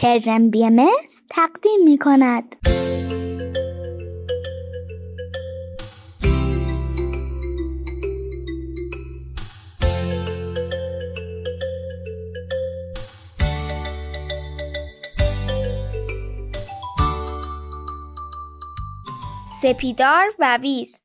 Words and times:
پرژن 0.00 0.50
بی 0.50 0.70
تقدیم 1.30 1.84
می 1.84 1.98
کند. 1.98 2.56
سپیدار 19.62 20.26
و 20.38 20.58
ویز 20.62 21.02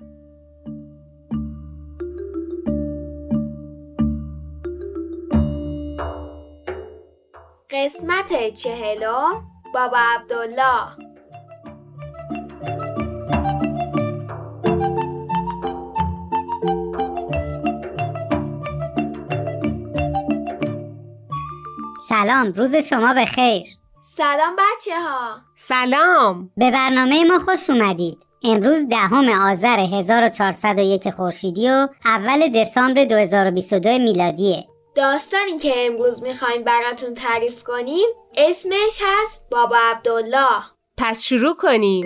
قسمت 7.86 8.54
چهلم 8.54 9.44
بابا 9.74 9.98
عبدالله. 9.98 10.88
سلام 22.10 22.52
روز 22.52 22.76
شما 22.76 23.14
بخیر. 23.14 23.64
سلام 24.04 24.56
بچه 24.56 25.00
ها 25.00 25.42
سلام. 25.56 26.50
به 26.58 26.72
برنامه 26.72 27.24
ما 27.24 27.40
خوش 27.40 27.70
اومدید. 27.70 28.18
امروز 28.44 28.88
دهم 28.90 29.30
آذر 29.30 29.80
1401 29.80 31.10
خورشیدی 31.10 31.70
و 31.70 31.88
اول 32.06 32.52
دسامبر 32.52 33.06
2022 33.06 33.90
میلادیه. 33.90 34.75
داستانی 34.96 35.58
که 35.58 35.74
امروز 35.76 36.24
می‌خوایم 36.24 36.64
براتون 36.64 37.14
تعریف 37.14 37.64
کنیم 37.64 38.06
اسمش 38.38 39.00
هست 39.02 39.50
بابا 39.52 39.78
عبدالله. 39.78 40.64
پس 40.98 41.24
شروع 41.24 41.56
کنیم. 41.56 42.04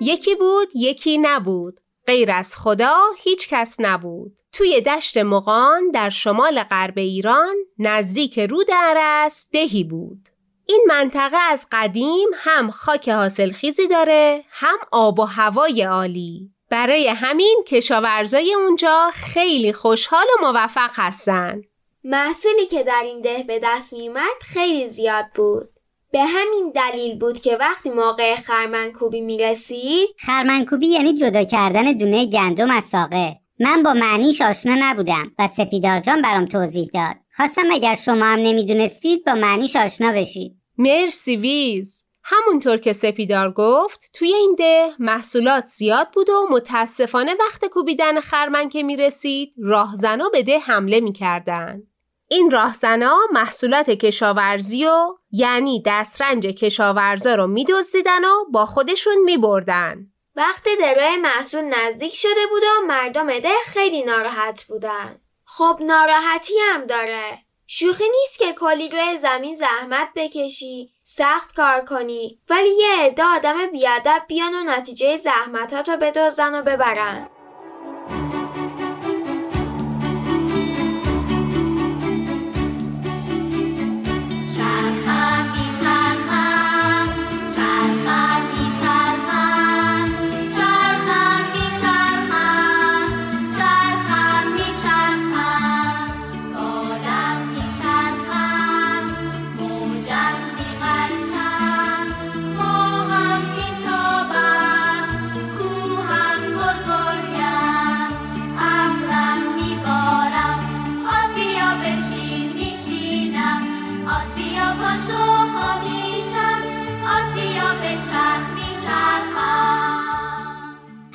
یکی 0.00 0.34
بود 0.34 0.68
یکی 0.74 1.18
نبود. 1.18 1.80
غیر 2.06 2.30
از 2.30 2.56
خدا 2.56 2.96
هیچ 3.18 3.48
کس 3.48 3.76
نبود. 3.80 4.32
توی 4.52 4.80
دشت 4.80 5.18
مغان 5.18 5.90
در 5.90 6.08
شمال 6.08 6.62
غرب 6.62 6.98
ایران 6.98 7.54
نزدیک 7.78 8.38
رود 8.38 8.70
عرس 8.70 9.46
دهی 9.52 9.84
بود. 9.84 10.28
این 10.68 10.84
منطقه 10.88 11.36
از 11.50 11.66
قدیم 11.72 12.28
هم 12.34 12.70
خاک 12.70 13.08
حاصلخیزی 13.08 13.88
داره 13.88 14.44
هم 14.50 14.78
آب 14.92 15.18
و 15.18 15.24
هوای 15.24 15.82
عالی. 15.82 16.50
برای 16.72 17.08
همین 17.08 17.64
کشاورزای 17.66 18.54
اونجا 18.54 19.10
خیلی 19.12 19.72
خوشحال 19.72 20.24
و 20.24 20.52
موفق 20.52 20.90
هستن. 20.94 21.62
محصولی 22.04 22.66
که 22.66 22.82
در 22.82 23.02
این 23.04 23.20
ده 23.20 23.44
به 23.46 23.60
دست 23.62 23.92
می 23.92 24.08
اومد 24.08 24.40
خیلی 24.40 24.88
زیاد 24.88 25.24
بود. 25.34 25.68
به 26.12 26.24
همین 26.24 26.72
دلیل 26.74 27.18
بود 27.18 27.40
که 27.40 27.56
وقتی 27.56 27.90
موقع 27.90 28.34
خرمنکوبی 28.34 29.20
می 29.20 29.38
رسید 29.38 30.08
خرمنکوبی 30.18 30.86
یعنی 30.86 31.14
جدا 31.14 31.44
کردن 31.44 31.92
دونه 31.92 32.26
گندم 32.26 32.70
از 32.70 32.84
ساقه. 32.84 33.36
من 33.60 33.82
با 33.82 33.92
معنیش 33.92 34.40
آشنا 34.40 34.76
نبودم 34.78 35.32
و 35.38 35.48
سپیدار 35.48 36.00
جان 36.00 36.22
برام 36.22 36.46
توضیح 36.46 36.90
داد. 36.94 37.16
خواستم 37.36 37.70
اگر 37.72 37.94
شما 37.94 38.24
هم 38.24 38.38
نمی‌دونستید 38.38 39.24
با 39.24 39.34
معنیش 39.34 39.76
آشنا 39.76 40.12
بشید. 40.12 40.56
مرسی 40.78 41.36
ویز. 41.36 42.04
همونطور 42.24 42.76
که 42.76 42.92
سپیدار 42.92 43.52
گفت 43.52 44.10
توی 44.14 44.34
این 44.34 44.54
ده 44.58 44.94
محصولات 44.98 45.66
زیاد 45.66 46.10
بود 46.10 46.30
و 46.30 46.46
متاسفانه 46.50 47.34
وقت 47.40 47.64
کوبیدن 47.64 48.20
خرمن 48.20 48.68
که 48.68 48.82
می 48.82 48.96
رسید 48.96 49.54
راهزنا 49.62 50.28
به 50.28 50.42
ده 50.42 50.58
حمله 50.58 51.00
می 51.00 51.12
کردن. 51.12 51.82
این 52.28 52.50
راهزنا 52.50 53.18
محصولات 53.32 53.90
کشاورزی 53.90 54.86
و 54.86 55.14
یعنی 55.30 55.82
دسترنج 55.86 56.46
کشاورزا 56.46 57.34
رو 57.34 57.46
می 57.46 57.64
دزدیدن 57.64 58.24
و 58.24 58.44
با 58.52 58.66
خودشون 58.66 59.16
می 59.24 59.36
بردن. 59.36 60.06
وقت 60.36 60.64
درای 60.80 61.16
محصول 61.16 61.60
نزدیک 61.60 62.14
شده 62.14 62.46
بود 62.50 62.62
و 62.62 62.86
مردم 62.86 63.38
ده 63.38 63.54
خیلی 63.66 64.02
ناراحت 64.02 64.64
بودن. 64.64 65.20
خب 65.44 65.78
ناراحتی 65.80 66.54
هم 66.72 66.84
داره. 66.84 67.38
شوخی 67.66 68.04
نیست 68.20 68.38
که 68.38 68.52
کلی 68.52 68.88
روی 68.88 69.18
زمین 69.18 69.56
زحمت 69.56 70.08
بکشی 70.16 70.90
سخت 71.16 71.56
کار 71.56 71.80
کنی. 71.84 72.38
ولی 72.50 72.68
یه 72.68 73.06
عده 73.06 73.24
آدم 73.24 73.66
بیادب 73.66 74.22
بیان 74.28 74.54
و 74.54 74.62
نتیجه 74.62 75.16
زحمتاتو 75.16 75.96
بدزدن 75.96 76.58
و 76.58 76.62
ببرن. 76.62 77.28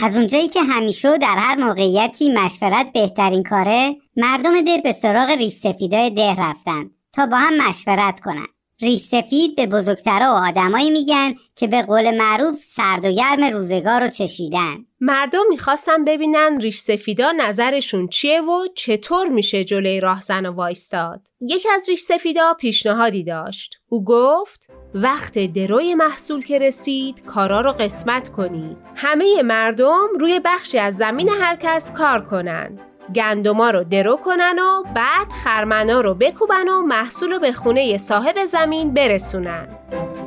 از 0.08 0.18
اونجایی 0.18 0.48
که 0.48 0.64
همیشه 0.64 1.18
در 1.18 1.36
هر 1.38 1.56
موقعیتی 1.56 2.30
مشورت 2.30 2.94
بهترین 2.94 3.44
کاره 3.44 3.96
مردم 4.18 4.62
ده 4.62 4.78
به 4.84 4.92
سراغ 4.92 5.30
ریش 5.30 5.54
سفیدای 5.54 6.10
ده 6.10 6.36
رفتن 6.36 6.90
تا 7.14 7.26
با 7.26 7.38
هم 7.38 7.68
مشورت 7.68 8.20
کنن 8.20 8.48
ریش 8.82 9.02
سفید 9.02 9.56
به 9.56 9.68
بزرگترا 9.68 10.26
و 10.26 10.48
آدمایی 10.48 10.90
میگن 10.90 11.36
که 11.56 11.68
به 11.68 11.82
قول 11.82 12.18
معروف 12.18 12.62
سرد 12.62 13.06
و 13.06 13.12
گرم 13.12 13.44
روزگار 13.44 14.02
رو 14.02 14.08
چشیدن. 14.08 14.76
مردم 15.02 15.44
می‌خواستن 15.50 16.06
ببینن 16.06 16.62
ریش 16.62 16.78
سفیدا 16.78 17.32
نظرشون 17.32 18.08
چیه 18.08 18.42
و 18.42 18.68
چطور 18.76 19.28
میشه 19.28 19.64
جلوی 19.64 20.00
راهزن 20.00 20.46
و 20.46 20.52
وایستاد. 20.52 21.22
یکی 21.42 21.70
از 21.70 21.90
ریش 21.90 22.00
سفیدا 22.00 22.54
پیشنهادی 22.54 23.24
داشت. 23.24 23.76
او 23.90 24.04
گفت 24.04 24.68
وقت 24.94 25.40
دروی 25.54 25.96
محصول 25.96 26.46
که 26.46 26.60
رسید 26.60 27.26
کارا 27.26 27.62
رو 27.62 27.72
قسمت 27.72 28.30
کنید. 28.30 28.78
همه 28.96 29.42
مردم 29.42 30.08
روی 30.20 30.42
بخشی 30.46 30.78
از 30.78 30.98
زمین 30.98 31.30
هر 31.30 31.56
کس 31.56 31.94
کار 31.94 32.26
کنن. 32.26 32.80
گندما 33.16 33.70
رو 33.70 33.84
درو 33.84 34.16
کنن 34.16 34.60
و 34.60 34.84
بعد 34.96 35.32
خرمنا 35.44 36.02
رو 36.02 36.14
بکوبن 36.14 36.70
و 36.70 36.82
محصول 36.82 37.32
رو 37.32 37.40
به 37.40 37.52
خونه 37.52 37.98
صاحب 37.98 38.46
زمین 38.46 38.94
برسونن. 38.94 39.68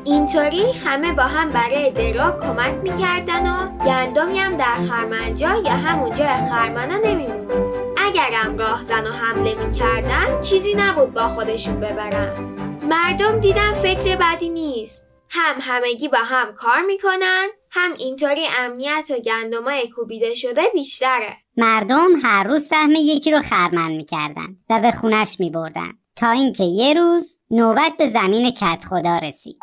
اینطوری 0.05 0.73
همه 0.73 1.13
با 1.13 1.23
هم 1.23 1.51
برای 1.51 1.91
درو 1.91 2.41
کمک 2.41 2.75
می‌کردن 2.83 3.51
و 3.51 3.79
گندمی 3.85 4.39
هم 4.39 4.57
در 4.57 4.77
خرمنجا 4.89 5.57
یا 5.65 5.73
همونجا 5.73 6.27
خرمنا 6.27 6.97
نمیموند. 6.97 7.51
اگرم 7.97 8.59
راهزن 8.59 9.07
و 9.07 9.11
حمله 9.11 9.55
می‌کردن 9.55 10.41
چیزی 10.41 10.75
نبود 10.75 11.15
با 11.15 11.29
خودشون 11.29 11.81
ببرن. 11.81 12.57
مردم 12.83 13.41
دیدن 13.41 13.75
فکر 13.75 14.17
بدی 14.17 14.49
نیست. 14.49 15.07
هم 15.29 15.57
همگی 15.61 16.09
با 16.09 16.19
هم 16.19 16.55
کار 16.55 16.81
می‌کنن 16.87 17.47
هم 17.71 17.91
اینطوری 17.99 18.47
امنیت 18.59 19.12
گندمای 19.25 19.89
کوبیده 19.89 20.35
شده 20.35 20.62
بیشتره. 20.75 21.37
مردم 21.60 22.09
هر 22.22 22.44
روز 22.44 22.62
سهم 22.62 22.93
یکی 22.97 23.31
رو 23.31 23.43
خرمن 23.43 23.93
می‌کردن 23.93 24.56
و 24.71 24.81
به 24.81 24.91
خونش 24.91 25.41
میبردن 25.41 25.93
تا 26.16 26.31
اینکه 26.31 26.65
یه 26.65 26.94
روز 26.94 27.38
نوبت 27.50 27.93
به 27.98 28.10
زمین 28.10 28.50
کت 28.50 28.85
خدا 28.88 29.19
رسید. 29.19 29.58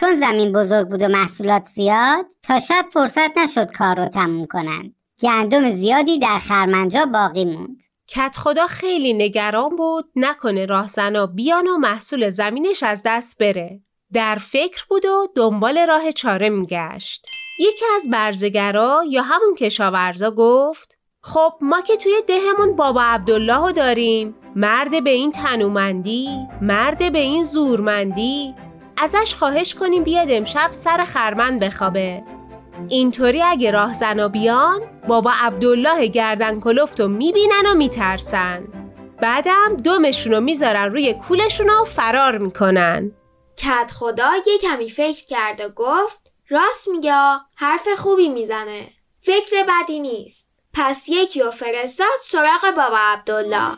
چون 0.00 0.16
زمین 0.16 0.52
بزرگ 0.52 0.88
بود 0.88 1.02
و 1.02 1.08
محصولات 1.08 1.66
زیاد 1.66 2.26
تا 2.42 2.58
شب 2.58 2.86
فرصت 2.92 3.38
نشد 3.38 3.72
کار 3.72 3.96
رو 3.96 4.08
تموم 4.08 4.46
کنن 4.46 4.94
گندم 5.22 5.70
زیادی 5.70 6.18
در 6.18 6.38
خرمنجا 6.38 7.06
باقی 7.06 7.44
موند. 7.44 7.82
کت 8.08 8.36
خدا 8.36 8.66
خیلی 8.66 9.12
نگران 9.12 9.76
بود 9.76 10.04
نکنه 10.16 10.66
راهزنا 10.66 11.26
بیان 11.26 11.68
و 11.68 11.78
محصول 11.78 12.28
زمینش 12.28 12.82
از 12.82 13.02
دست 13.06 13.38
بره. 13.38 13.80
در 14.14 14.34
فکر 14.34 14.84
بود 14.88 15.04
و 15.04 15.26
دنبال 15.36 15.86
راه 15.88 16.12
چاره 16.12 16.48
میگشت. 16.48 17.26
یکی 17.58 17.84
از 17.96 18.10
برزگرا 18.10 19.04
یا 19.08 19.22
همون 19.22 19.54
کشاورزا 19.54 20.30
گفت 20.30 20.98
خب 21.22 21.52
ما 21.60 21.80
که 21.80 21.96
توی 21.96 22.12
دهمون 22.28 22.76
بابا 22.76 23.02
عبدالله 23.02 23.72
داریم. 23.72 24.34
مرد 24.56 25.04
به 25.04 25.10
این 25.10 25.32
تنومندی 25.32 26.28
مرد 26.60 27.12
به 27.12 27.18
این 27.18 27.42
زورمندی. 27.42 28.54
ازش 29.02 29.34
خواهش 29.34 29.74
کنیم 29.74 30.04
بیاد 30.04 30.30
امشب 30.30 30.70
سر 30.70 31.04
خرمن 31.04 31.58
بخوابه. 31.58 32.22
اینطوری 32.88 33.42
اگه 33.42 33.70
راه 33.70 34.28
بیان 34.28 34.80
بابا 35.08 35.32
عبدالله 35.40 36.06
گردن 36.06 36.60
کلفت 36.60 37.00
و 37.00 37.08
می‌بینن 37.08 37.66
و 37.72 37.74
میترسن. 37.74 38.64
بعدم 39.20 39.76
دومشون 39.84 40.32
رو 40.32 40.40
می‌ذارن 40.40 40.92
روی 40.92 41.14
کولشون 41.14 41.70
و 41.70 41.84
فرار 41.84 42.38
می‌کنن. 42.38 43.12
کت 43.62 43.90
خدا 43.90 44.30
یه 44.46 44.58
کمی 44.58 44.90
فکر 44.90 45.26
کرد 45.26 45.60
و 45.60 45.68
گفت 45.68 46.18
راست 46.48 46.88
میگه 46.88 47.14
حرف 47.56 47.88
خوبی 47.98 48.28
می‌زنه. 48.28 48.88
فکر 49.20 49.66
بدی 49.68 50.00
نیست. 50.00 50.50
پس 50.74 51.04
یکی 51.08 51.42
و 51.42 51.50
فرستاد 51.50 52.06
سراغ 52.24 52.74
بابا 52.76 52.98
عبدالله. 52.98 53.76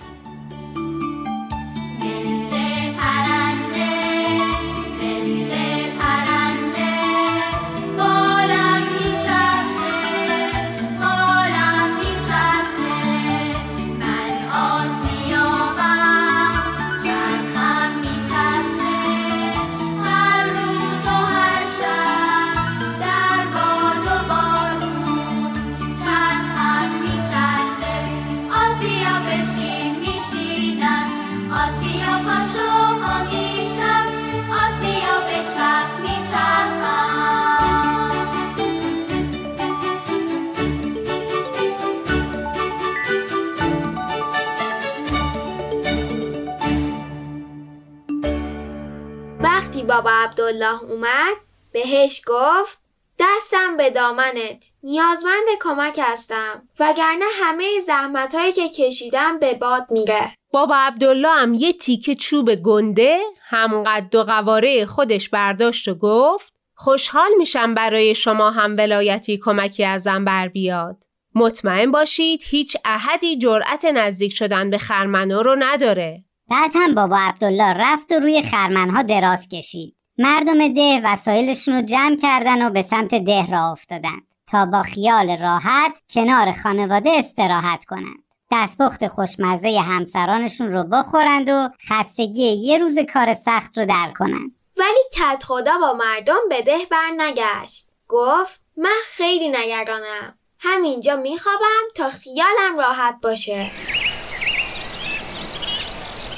بابا 50.05 50.17
عبدالله 50.17 50.83
اومد 50.83 51.37
بهش 51.73 52.23
گفت 52.27 52.79
دستم 53.19 53.77
به 53.77 53.91
دامنت. 53.91 54.65
نیازمند 54.83 55.47
کمک 55.61 56.01
هستم 56.03 56.69
وگرنه 56.81 57.25
همه 57.41 57.81
زحمت 57.87 58.35
هایی 58.35 58.53
که 58.53 58.69
کشیدم 58.69 59.39
به 59.39 59.55
باد 59.55 59.87
میره. 59.91 60.35
بابا 60.53 60.77
عبدالله 60.77 61.29
هم 61.29 61.55
یه 61.55 61.73
تیکه 61.73 62.15
چوب 62.15 62.55
گنده 62.55 63.19
همقد 63.43 64.09
دو 64.11 64.23
قواره 64.23 64.87
خودش 64.87 65.29
برداشت 65.29 65.89
و 65.89 65.95
گفت 65.95 66.53
خوشحال 66.75 67.31
میشم 67.39 67.75
برای 67.75 68.15
شما 68.15 68.51
هم 68.51 68.77
ولایتی 68.77 69.39
کمکی 69.39 69.85
ازم 69.85 70.25
بر 70.25 70.49
بیاد. 70.49 71.05
مطمئن 71.35 71.91
باشید 71.91 72.43
هیچ 72.45 72.77
احدی 72.85 73.39
جرأت 73.39 73.85
نزدیک 73.85 74.35
شدن 74.35 74.71
به 74.71 74.79
خرمنو 74.79 75.43
رو 75.43 75.57
نداره. 75.59 76.25
بعد 76.51 76.71
هم 76.75 76.95
بابا 76.95 77.17
عبدالله 77.17 77.73
رفت 77.73 78.13
و 78.13 78.15
روی 78.15 78.43
خرمنها 78.43 79.03
دراز 79.03 79.49
کشید. 79.49 79.97
مردم 80.19 80.75
ده 80.75 81.01
وسایلشون 81.05 81.75
رو 81.75 81.83
جمع 81.83 82.17
کردن 82.17 82.67
و 82.67 82.71
به 82.71 82.83
سمت 82.83 83.15
ده 83.15 83.47
را 83.47 83.71
افتادند 83.73 84.23
تا 84.47 84.67
با 84.67 84.83
خیال 84.83 85.39
راحت 85.39 86.01
کنار 86.15 86.53
خانواده 86.53 87.11
استراحت 87.11 87.85
کنند. 87.85 88.25
دستپخت 88.53 89.07
خوشمزه 89.09 89.81
همسرانشون 89.81 90.73
رو 90.73 90.85
بخورند 90.85 91.49
و 91.49 91.69
خستگی 91.91 92.43
یه 92.43 92.79
روز 92.79 92.99
کار 92.99 93.35
سخت 93.35 93.79
رو 93.79 93.87
در 93.87 94.13
کنند. 94.19 94.53
ولی 94.77 95.05
کت 95.13 95.43
خدا 95.43 95.79
با 95.79 95.93
مردم 95.93 96.49
به 96.49 96.63
ده 96.63 96.79
بر 96.91 97.11
نگشت. 97.17 97.89
گفت 98.09 98.61
من 98.77 99.01
خیلی 99.05 99.49
نگرانم. 99.49 100.39
همینجا 100.59 101.17
میخوابم 101.17 101.85
تا 101.95 102.11
خیالم 102.11 102.79
راحت 102.79 103.19
باشه. 103.23 103.71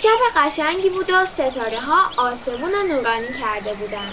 شب 0.06 0.40
قشنگی 0.40 0.90
بود 0.90 1.10
و 1.10 1.26
ستاره 1.26 1.80
ها 1.80 2.22
آسمون 2.22 2.70
رو 2.72 2.82
نورانی 2.82 3.26
کرده 3.40 3.74
بودن. 3.74 4.10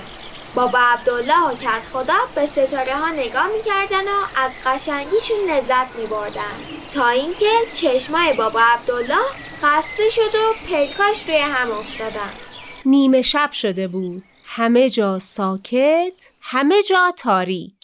بابا 0.55 0.79
عبدالله 0.79 1.47
و 1.47 1.55
کت 1.55 1.83
خدا 1.93 2.13
به 2.35 2.47
ستاره 2.47 2.95
ها 2.95 3.09
نگاه 3.09 3.47
می‌کردن 3.47 4.07
و 4.07 4.25
از 4.35 4.51
قشنگیشون 4.65 5.37
لذت 5.49 5.95
میبردن. 5.95 6.53
تا 6.93 7.07
اینکه 7.07 7.51
چشمای 7.73 8.33
بابا 8.33 8.59
عبدالله 8.61 9.25
خسته 9.61 10.09
شد 10.09 10.35
و 10.35 10.53
پلکاش 10.69 11.29
روی 11.29 11.37
هم 11.37 11.71
افتادن. 11.71 12.33
نیمه 12.85 13.21
شب 13.21 13.51
شده 13.51 13.87
بود. 13.87 14.23
همه 14.45 14.89
جا 14.89 15.19
ساکت 15.19 16.31
همه 16.41 16.83
جا 16.83 17.13
تاریک. 17.17 17.82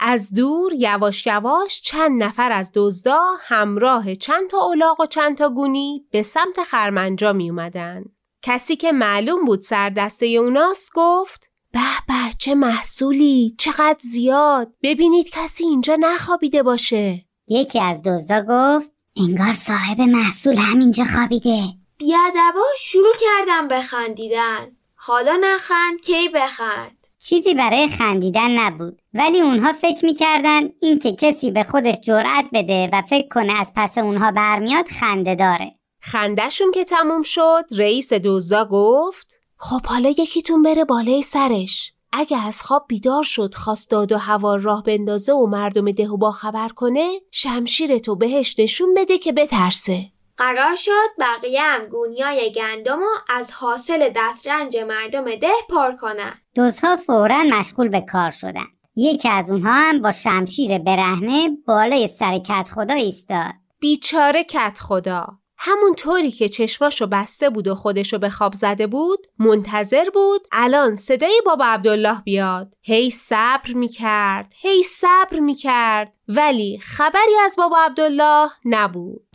از 0.00 0.34
دور 0.34 0.72
یواش 0.72 1.26
یواش 1.26 1.80
چند 1.80 2.22
نفر 2.22 2.52
از 2.52 2.70
دزدا 2.74 3.22
همراه 3.40 4.14
چند 4.14 4.50
تا 4.50 4.58
الاغ 4.70 5.00
و 5.00 5.06
چند 5.06 5.36
تا 5.36 5.48
گونی 5.48 6.06
به 6.10 6.22
سمت 6.22 6.62
خرمنجا 6.62 7.32
می 7.32 7.50
اومدن. 7.50 8.04
کسی 8.42 8.76
که 8.76 8.92
معلوم 8.92 9.44
بود 9.44 9.62
سر 9.62 9.90
دسته 9.90 10.26
اوناست 10.26 10.92
گفت 10.94 11.50
به 11.72 11.80
به 12.08 12.14
چه 12.38 12.54
محصولی 12.54 13.54
چقدر 13.58 13.98
زیاد. 14.00 14.74
ببینید 14.82 15.30
کسی 15.30 15.64
اینجا 15.64 15.96
نخوابیده 16.00 16.62
باشه. 16.62 17.24
یکی 17.48 17.80
از 17.80 18.02
دزدا 18.02 18.44
گفت 18.48 18.92
انگار 19.16 19.52
صاحب 19.52 20.00
محصول 20.00 20.56
همینجا 20.56 21.04
خوابیده. 21.04 21.62
بیادبا 21.98 22.64
شروع 22.78 23.14
کردم 23.20 23.68
بخندیدن. 23.68 24.76
حالا 24.94 25.38
نخند 25.42 26.00
کی 26.00 26.28
بخند؟ 26.28 27.03
چیزی 27.24 27.54
برای 27.54 27.88
خندیدن 27.88 28.50
نبود. 28.50 29.02
ولی 29.14 29.40
اونها 29.40 29.72
فکر 29.72 30.04
می‌کردن 30.04 30.60
این 30.80 30.98
که 30.98 31.12
کسی 31.12 31.50
به 31.50 31.62
خودش 31.62 31.94
جرأت 32.00 32.44
بده 32.52 32.88
و 32.92 33.02
فکر 33.02 33.28
کنه 33.28 33.60
از 33.60 33.72
پس 33.76 33.98
اونها 33.98 34.32
برمیاد 34.32 34.86
خنده 34.86 35.34
داره. 35.34 35.74
خندشون 36.00 36.70
که 36.70 36.84
تموم 36.84 37.22
شد 37.22 37.64
رئیس 37.70 38.12
دزدا 38.12 38.64
گفت 38.70 39.40
خب 39.56 39.86
حالا 39.86 40.08
یکیتون 40.08 40.62
بره 40.62 40.84
بالای 40.84 41.22
سرش. 41.22 41.92
اگه 42.12 42.46
از 42.46 42.62
خواب 42.62 42.84
بیدار 42.88 43.22
شد 43.22 43.54
خواست 43.54 43.90
داد 43.90 44.12
و 44.12 44.18
هوا 44.18 44.56
راه 44.56 44.82
بندازه 44.82 45.32
و 45.32 45.46
مردم 45.46 45.92
ده 45.92 46.08
و 46.08 46.16
با 46.16 46.30
خبر 46.30 46.68
کنه 46.68 47.20
شمشیر 47.30 47.98
تو 47.98 48.16
بهش 48.16 48.58
نشون 48.58 48.94
بده 48.94 49.18
که 49.18 49.32
بترسه. 49.32 50.13
قرار 50.36 50.74
شد 50.74 51.10
بقیه 51.18 51.62
هم 51.62 51.86
گونیای 51.86 52.52
گندم 52.52 52.98
و 52.98 53.06
از 53.28 53.52
حاصل 53.52 54.10
دسترنج 54.16 54.76
مردم 54.76 55.36
ده 55.36 55.52
پر 55.70 55.92
کنن 55.92 56.34
دوزها 56.54 56.96
فورا 56.96 57.42
مشغول 57.42 57.88
به 57.88 58.00
کار 58.00 58.30
شدن 58.30 58.66
یکی 58.96 59.28
از 59.28 59.50
اونها 59.50 59.72
هم 59.72 60.02
با 60.02 60.12
شمشیر 60.12 60.78
برهنه 60.78 61.50
بالای 61.66 62.08
سر 62.08 62.38
کت 62.38 62.68
خدا 62.74 62.94
ایستاد. 62.94 63.52
بیچاره 63.80 64.44
کت 64.44 64.78
خدا. 64.80 65.26
همون 65.58 65.94
طوری 65.94 66.30
که 66.30 66.48
چشماشو 66.48 67.06
بسته 67.06 67.50
بود 67.50 67.68
و 67.68 67.74
خودشو 67.74 68.18
به 68.18 68.28
خواب 68.28 68.54
زده 68.54 68.86
بود 68.86 69.26
منتظر 69.38 70.04
بود 70.14 70.46
الان 70.52 70.96
صدای 70.96 71.42
بابا 71.46 71.64
عبدالله 71.64 72.22
بیاد. 72.24 72.74
هی 72.82 73.10
صبر 73.10 73.72
می‌کرد 73.74 74.52
هی 74.60 74.82
صبر 74.82 75.38
می‌کرد 75.38 76.12
ولی 76.28 76.78
خبری 76.78 77.36
از 77.44 77.54
بابا 77.58 77.78
عبدالله 77.78 78.50
نبود. 78.64 79.26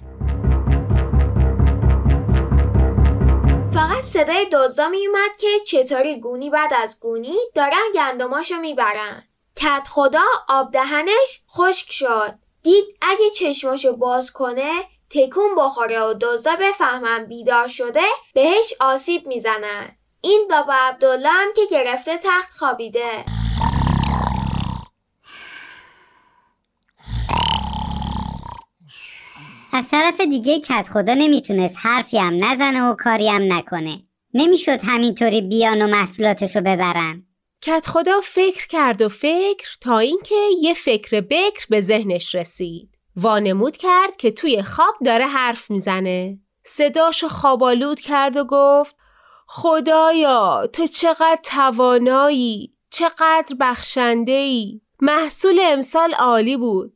فقط 3.73 4.03
صدای 4.03 4.45
دزدا 4.51 4.89
میومد 4.89 5.37
که 5.39 5.47
چطوری 5.67 6.19
گونی 6.19 6.49
بعد 6.49 6.73
از 6.73 6.99
گونی 6.99 7.37
دارن 7.55 7.91
گندماشو 7.95 8.55
می‌برن. 8.55 9.23
کت 9.55 9.87
خدا 9.89 10.23
آب 10.49 10.71
دهنش 10.71 11.41
خشک 11.57 11.91
شد. 11.91 12.33
دید 12.63 12.85
اگه 13.01 13.29
چشماشو 13.29 13.95
باز 13.95 14.31
کنه 14.31 14.71
تکون 15.09 15.55
بخوره 15.57 16.01
و 16.01 16.13
دزدا 16.21 16.55
بفهمن 16.55 17.25
بیدار 17.25 17.67
شده 17.67 18.05
بهش 18.33 18.73
آسیب 18.79 19.27
می‌زنن. 19.27 19.97
این 20.21 20.47
بابا 20.49 20.73
عبدالله 20.73 21.29
هم 21.29 21.53
که 21.55 21.61
گرفته 21.71 22.17
تخت 22.17 22.51
خوابیده. 22.51 23.25
از 29.73 29.89
طرف 29.89 30.21
دیگه 30.21 30.59
کت 30.59 30.89
خدا 30.93 31.13
نمی‌تونست 31.13 31.75
حرفی 31.81 32.17
هم 32.17 32.45
نزنه 32.45 32.83
و 32.83 32.95
کاری 32.95 33.29
هم 33.29 33.53
نکنه. 33.53 34.03
نمی‌شد 34.33 34.79
همینطوری 34.83 35.41
بیان 35.41 35.81
و 35.81 35.87
محصولاتشو 35.87 36.61
ببرن. 36.61 37.23
کت 37.61 37.87
خدا 37.87 38.21
فکر 38.23 38.67
کرد 38.67 39.01
و 39.01 39.09
فکر 39.09 39.67
تا 39.81 39.99
اینکه 39.99 40.35
یه 40.61 40.73
فکر 40.73 41.21
بکر 41.21 41.65
به 41.69 41.81
ذهنش 41.81 42.35
رسید. 42.35 42.91
وانمود 43.15 43.77
کرد 43.77 44.15
که 44.17 44.31
توی 44.31 44.63
خواب 44.63 44.95
داره 45.05 45.25
حرف 45.25 45.71
می‌زنه. 45.71 46.39
صداشو 46.63 47.27
خوابالود 47.27 47.99
کرد 47.99 48.37
و 48.37 48.45
گفت 48.49 48.95
خدایا 49.47 50.67
تو 50.73 50.87
چقدر 50.87 51.39
توانایی 51.43 52.73
چقدر 52.89 53.55
بخشنده 53.59 54.31
ای 54.31 54.81
محصول 55.01 55.59
امسال 55.63 56.13
عالی 56.13 56.57
بود. 56.57 56.93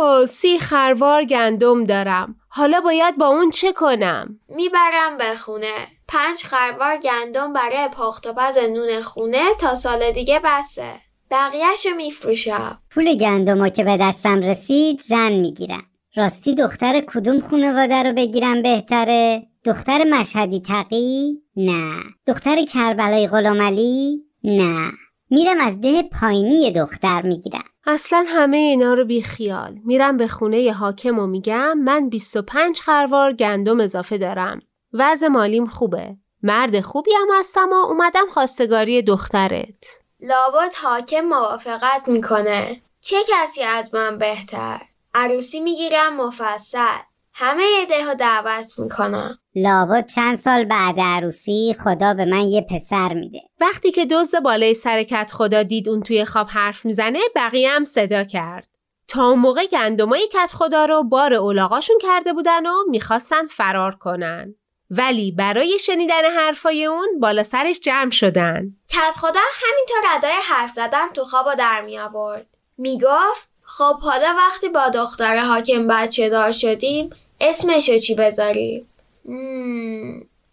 آه 0.00 0.26
سی 0.26 0.58
خروار 0.58 1.24
گندم 1.24 1.84
دارم 1.84 2.36
حالا 2.48 2.80
باید 2.80 3.18
با 3.18 3.26
اون 3.26 3.50
چه 3.50 3.72
کنم؟ 3.72 4.40
می‌برم 4.48 5.18
به 5.18 5.34
خونه 5.34 5.74
پنج 6.08 6.42
خروار 6.44 6.96
گندم 6.96 7.52
برای 7.52 7.88
پخت 7.88 8.26
و 8.26 8.32
پز 8.32 8.58
نون 8.58 9.02
خونه 9.02 9.44
تا 9.60 9.74
سال 9.74 10.12
دیگه 10.12 10.40
بسه 10.44 10.92
بقیهشو 11.30 11.90
میفروشم 11.96 12.78
پول 12.90 13.16
گندمو 13.18 13.68
که 13.68 13.84
به 13.84 13.96
دستم 14.00 14.40
رسید 14.40 15.00
زن 15.00 15.32
می‌گیرم 15.32 15.84
راستی 16.16 16.54
دختر 16.54 17.00
کدوم 17.00 17.40
خانواده 17.40 18.02
رو 18.02 18.12
بگیرم 18.12 18.62
بهتره؟ 18.62 19.46
دختر 19.64 20.04
مشهدی 20.04 20.60
تقی؟ 20.60 21.38
نه 21.56 22.02
دختر 22.26 22.64
کربلای 22.64 23.28
غلامعلی؟ 23.28 24.24
نه 24.44 24.90
میرم 25.30 25.60
از 25.60 25.80
ده 25.80 26.02
پایینی 26.02 26.72
دختر 26.72 27.22
می‌گیرم 27.22 27.64
اصلا 27.86 28.24
همه 28.28 28.56
اینا 28.56 28.94
رو 28.94 29.04
بی 29.04 29.22
خیال. 29.22 29.80
میرم 29.84 30.16
به 30.16 30.28
خونه 30.28 30.72
حاکم 30.72 31.18
و 31.18 31.26
میگم 31.26 31.78
من 31.78 32.08
25 32.08 32.80
خروار 32.80 33.32
گندم 33.32 33.80
اضافه 33.80 34.18
دارم. 34.18 34.60
وضع 34.92 35.28
مالیم 35.28 35.66
خوبه. 35.66 36.16
مرد 36.42 36.80
خوبی 36.80 37.10
هم 37.20 37.38
هستم 37.38 37.68
و 37.72 37.74
اومدم 37.74 38.26
خواستگاری 38.30 39.02
دخترت. 39.02 40.00
لابد 40.20 40.74
حاکم 40.82 41.20
موافقت 41.20 42.08
می‌کنه. 42.08 42.82
چه 43.00 43.16
کسی 43.28 43.62
از 43.62 43.94
من 43.94 44.18
بهتر؟ 44.18 44.80
عروسی 45.14 45.60
می‌گیرم 45.60 46.16
مفصل. 46.16 46.98
همه 47.36 47.62
ایده 47.62 48.04
ها 48.04 48.14
دعوت 48.14 48.78
می‌کنم. 48.78 49.38
لابد 49.54 50.06
چند 50.14 50.36
سال 50.36 50.64
بعد 50.64 50.94
عروسی 50.98 51.76
خدا 51.84 52.14
به 52.14 52.24
من 52.24 52.40
یه 52.40 52.66
پسر 52.70 53.14
میده. 53.14 53.40
وقتی 53.60 53.90
که 53.90 54.06
دزد 54.06 54.40
بالای 54.40 54.74
سرکت 54.74 55.30
خدا 55.34 55.62
دید 55.62 55.88
اون 55.88 56.02
توی 56.02 56.24
خواب 56.24 56.46
حرف 56.50 56.84
می‌زنه 56.84 57.18
بقیه 57.36 57.70
هم 57.70 57.84
صدا 57.84 58.24
کرد. 58.24 58.68
تا 59.08 59.26
اون 59.26 59.38
موقع 59.38 59.66
گندمای 59.66 60.28
کت 60.32 60.52
خدا 60.52 60.84
رو 60.84 61.02
بار 61.02 61.34
اولاغاشون 61.34 61.98
کرده 62.02 62.32
بودن 62.32 62.66
و 62.66 62.72
می‌خواستن 62.88 63.46
فرار 63.46 63.94
کنن. 63.94 64.54
ولی 64.90 65.32
برای 65.32 65.78
شنیدن 65.78 66.30
حرفای 66.36 66.84
اون 66.84 67.20
بالا 67.20 67.42
سرش 67.42 67.80
جمع 67.80 68.10
شدن. 68.10 68.76
کت 68.88 69.16
خدا 69.16 69.40
همینطور 69.54 70.16
ردای 70.16 70.40
حرف 70.42 70.70
زدن 70.70 71.08
تو 71.14 71.24
خواب 71.24 71.54
در 71.54 71.82
می 71.82 71.98
آورد 71.98 72.46
می‌گفت 72.78 73.48
خب 73.62 73.98
حالا 74.00 74.34
وقتی 74.38 74.68
با 74.68 74.88
دختر 74.88 75.36
حاکم 75.36 75.86
بچه 75.88 76.28
دار 76.28 76.52
شدیم 76.52 77.10
اسمشو 77.40 77.98
چی 77.98 78.14
بذاریم 78.14 78.86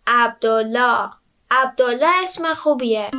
عبدالله. 0.08 1.10
عبدالله 1.52 2.24
اسم 2.24 2.54
خوبیه. 2.54 3.10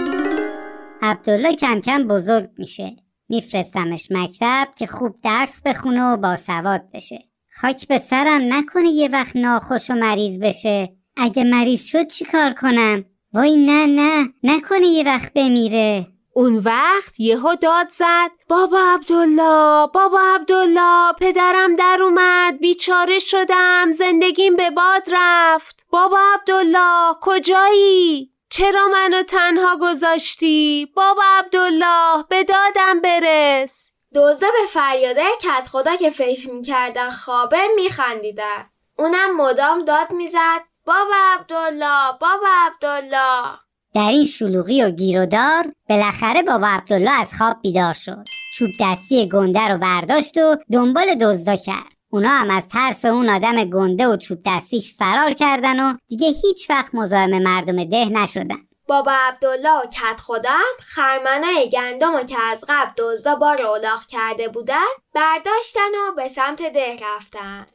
عبدالله 1.02 1.56
کم 1.56 1.80
کم 1.80 2.08
بزرگ 2.08 2.50
میشه. 2.58 2.96
میفرستمش 3.28 4.08
مکتب 4.10 4.68
که 4.76 4.86
خوب 4.86 5.16
درس 5.22 5.62
بخونه 5.62 6.04
و 6.04 6.16
باسواد 6.16 6.82
بشه. 6.94 7.24
خاک 7.60 7.88
به 7.88 7.98
سرم 7.98 8.54
نکنه 8.54 8.88
یه 8.88 9.08
وقت 9.08 9.36
ناخوش 9.36 9.90
و 9.90 9.94
مریض 9.94 10.38
بشه. 10.38 10.92
اگه 11.16 11.44
مریض 11.44 11.84
شد 11.84 12.06
چی 12.06 12.24
کار 12.24 12.52
کنم؟ 12.52 13.04
وای 13.32 13.56
نه 13.56 13.86
نه. 13.86 14.28
نکنه 14.42 14.86
یه 14.86 15.04
وقت 15.04 15.32
بمیره. 15.32 16.06
اون 16.34 16.58
وقت 16.58 17.20
یهو 17.20 17.54
داد 17.54 17.88
زد 17.90 18.30
بابا 18.48 18.78
عبدالله 18.78 19.86
بابا 19.86 20.20
عبدالله 20.20 21.12
پدرم 21.12 21.76
در 21.76 21.98
اومد 22.02 22.58
بیچاره 22.58 23.18
شدم 23.18 23.92
زندگیم 23.92 24.56
به 24.56 24.70
باد 24.70 25.02
رفت. 25.12 25.86
بابا 25.90 26.18
عبدالله 26.34 27.16
کجایی؟ 27.20 28.32
چرا 28.50 28.88
منو 28.88 29.22
تنها 29.22 29.76
گذاشتی؟ 29.76 30.92
بابا 30.96 31.22
عبدالله 31.38 32.24
به 32.28 32.44
دادم 32.44 33.00
برس. 33.00 33.92
دوزه 34.14 34.46
به 34.46 34.66
فریاده 34.72 35.24
کت 35.40 35.68
خدا 35.68 35.96
که 35.96 36.10
فکر 36.10 36.50
می‌کردن 36.50 37.10
خوابه 37.10 37.68
میخندیدن. 37.76 38.70
اونم 38.98 39.36
مدام 39.36 39.84
داد 39.84 40.12
می‌زد 40.12 40.62
بابا 40.86 41.14
عبدالله 41.34 42.12
بابا 42.20 42.48
عبدالله. 42.66 43.58
در 43.94 44.08
این 44.08 44.24
شلوغی 44.24 44.82
و 44.82 44.90
گیرودار 44.90 45.72
بالاخره 45.88 46.42
بابا 46.42 46.66
عبدالله 46.66 47.20
از 47.20 47.34
خواب 47.38 47.56
بیدار 47.62 47.94
شد. 47.94 48.24
چوب 48.58 48.70
دستی 48.80 49.28
گنده 49.28 49.68
رو 49.68 49.78
برداشت 49.78 50.38
و 50.38 50.56
دنبال 50.72 51.14
دزدا 51.14 51.56
کرد. 51.56 51.92
اونا 52.10 52.28
هم 52.28 52.50
از 52.50 52.68
ترس 52.68 53.04
اون 53.04 53.28
آدم 53.28 53.64
گنده 53.64 54.06
و 54.06 54.16
چوب 54.16 54.38
دستیش 54.46 54.94
فرار 54.94 55.32
کردن 55.32 55.80
و 55.80 55.96
دیگه 56.08 56.26
هیچ 56.26 56.70
وقت 56.70 56.94
مزاحم 56.94 57.42
مردم 57.42 57.84
ده 57.84 58.04
نشدن. 58.04 58.58
بابا 58.86 59.12
عبدالله 59.12 59.78
و 59.78 59.86
کت 59.86 60.20
خودم 60.20 60.60
خرمنای 60.82 61.68
گندم 61.72 62.14
و 62.14 62.22
که 62.22 62.36
از 62.52 62.64
قبل 62.68 62.90
دزدا 62.96 63.34
بار 63.34 63.62
اولاغ 63.62 64.06
کرده 64.08 64.48
بودن 64.48 64.88
برداشتن 65.14 65.90
و 66.08 66.14
به 66.16 66.28
سمت 66.28 66.62
ده 66.72 66.96
رفتن. 67.02 67.66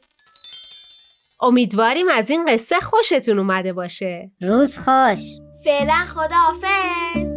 امیدواریم 1.42 2.08
از 2.08 2.30
این 2.30 2.44
قصه 2.44 2.80
خوشتون 2.80 3.38
اومده 3.38 3.72
باشه. 3.72 4.30
روز 4.40 4.78
خوش. 4.78 5.47
فعلا 5.68 6.04
خداحافظ. 6.08 7.28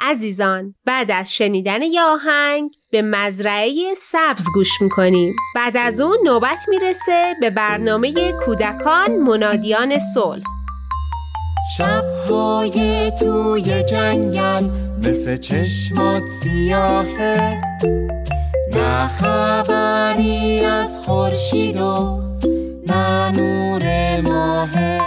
عزیزان 0.00 0.74
بعد 0.84 1.10
از 1.10 1.34
شنیدن 1.34 1.82
یه 1.82 2.02
آهنگ 2.02 2.70
به 2.92 3.02
مزرعه 3.02 3.94
سبز 3.96 4.46
گوش 4.54 4.82
می‌کنیم. 4.82 5.34
بعد 5.54 5.76
از 5.76 6.00
اون 6.00 6.18
نوبت 6.24 6.58
می‌رسه 6.68 7.34
به 7.40 7.50
برنامه 7.50 8.32
کودکان 8.32 9.16
منادیان 9.16 9.98
صلح. 10.14 10.42
شبهای 11.76 13.12
توی 13.20 13.82
جنگل 13.82 14.91
مثل 15.08 15.36
چشمات 15.36 16.28
سیاهه 16.28 17.60
نه 18.76 19.08
خبری 19.08 20.64
از 20.64 20.98
خورشید 20.98 21.76
و 21.76 22.22
نه 22.88 23.30
نور 23.30 24.20
ماهه. 24.20 25.00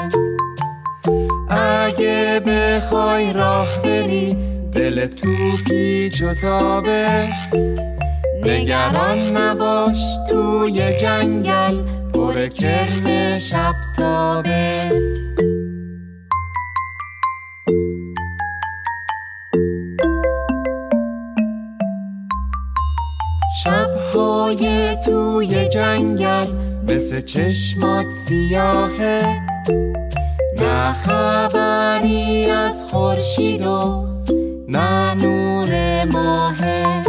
اگه 1.49 2.41
بخوای 2.47 3.33
راه 3.33 3.67
بری 3.83 4.37
دل 4.71 5.07
تو 5.07 5.31
پیچ 5.67 6.21
و 6.21 6.33
تابه. 6.33 7.27
نگران 8.45 9.37
نباش 9.37 10.03
توی 10.29 10.93
جنگل 11.01 11.81
پر 12.13 12.47
کرم 12.47 13.39
شب 13.39 13.75
تابه 13.97 14.89
شبهای 23.65 24.95
توی 24.95 25.67
جنگل 25.67 26.47
مثل 26.89 27.21
چشمات 27.21 28.11
سیاهه. 28.11 29.41
نه 30.61 30.93
خبری 30.93 32.45
از 32.45 32.85
خورشید 32.89 33.61
و 33.61 34.07
نه 34.67 35.13
نور 35.13 36.03
ماهه. 36.05 37.03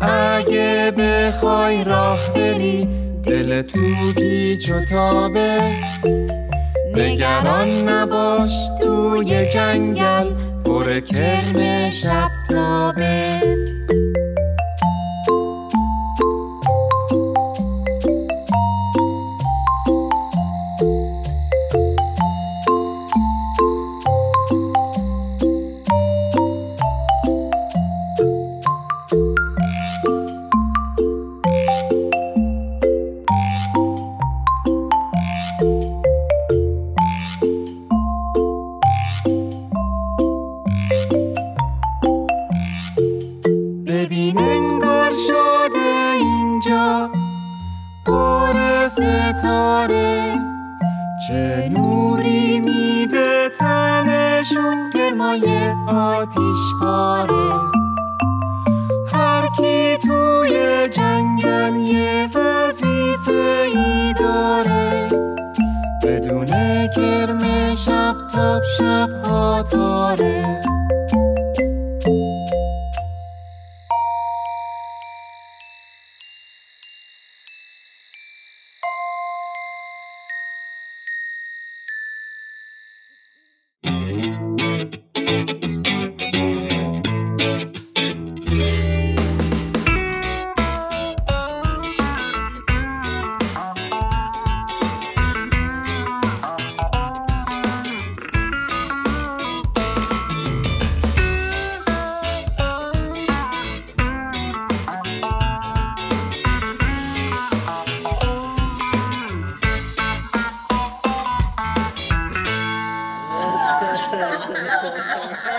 اگه 0.00 0.92
بخوای 0.98 1.84
راه 1.84 2.18
بری 2.34 2.88
دل 3.24 3.62
تو 3.62 3.80
پیچ 4.16 4.70
و 4.70 4.84
تابه. 4.84 5.60
نگران 6.96 7.88
نباش 7.88 8.68
توی 8.82 9.46
جنگل 9.46 10.30
پر 10.64 11.00
کرم 11.00 11.90
شب 11.90 12.30
تابه. 12.50 13.40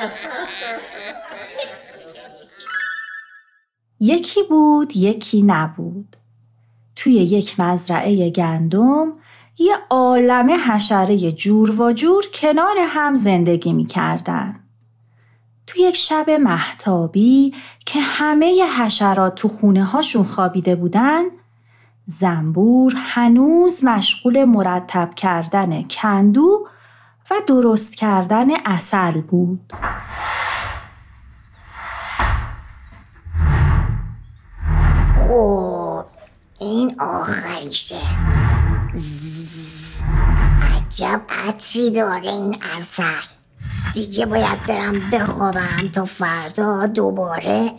یکی 4.00 4.44
بود 4.44 4.98
یکی 4.98 5.42
نبود 5.42 6.16
توی 6.96 7.14
یک 7.14 7.60
مزرعه 7.60 8.30
گندم 8.30 9.14
یه 9.58 9.76
عالم 9.90 10.52
حشره 10.52 11.32
جور 11.32 11.82
و 11.82 11.94
جور 11.94 12.24
کنار 12.34 12.76
هم 12.80 13.16
زندگی 13.16 13.74
می 13.74 13.86
کردن. 13.86 14.60
تو 15.68 15.80
یک 15.82 15.96
شب 15.96 16.30
محتابی 16.30 17.54
که 17.86 18.00
همه 18.02 18.64
حشرات 18.80 19.36
تو 19.36 19.48
خونه 19.48 19.84
هاشون 19.84 20.24
خوابیده 20.24 20.76
بودن 20.76 21.24
زنبور 22.08 22.94
هنوز 22.96 23.84
مشغول 23.84 24.46
مرتب 24.46 25.16
کردن 25.16 25.84
کندو 25.84 26.68
و 27.32 27.36
درست 27.48 27.96
کردن 27.96 28.48
اصل 28.66 29.22
بود. 29.22 29.74
خب 35.16 36.06
این 36.60 37.02
آخریشه. 37.02 37.96
عجب 40.62 41.22
عطری 41.48 41.92
داره 41.92 42.30
این 42.32 42.56
اصل 42.78 43.04
دیگه 43.94 44.26
باید 44.26 44.66
برم 44.68 45.10
بخوابم 45.10 45.90
تا 45.94 46.06
فردا 46.06 46.86
دوباره 46.86 47.72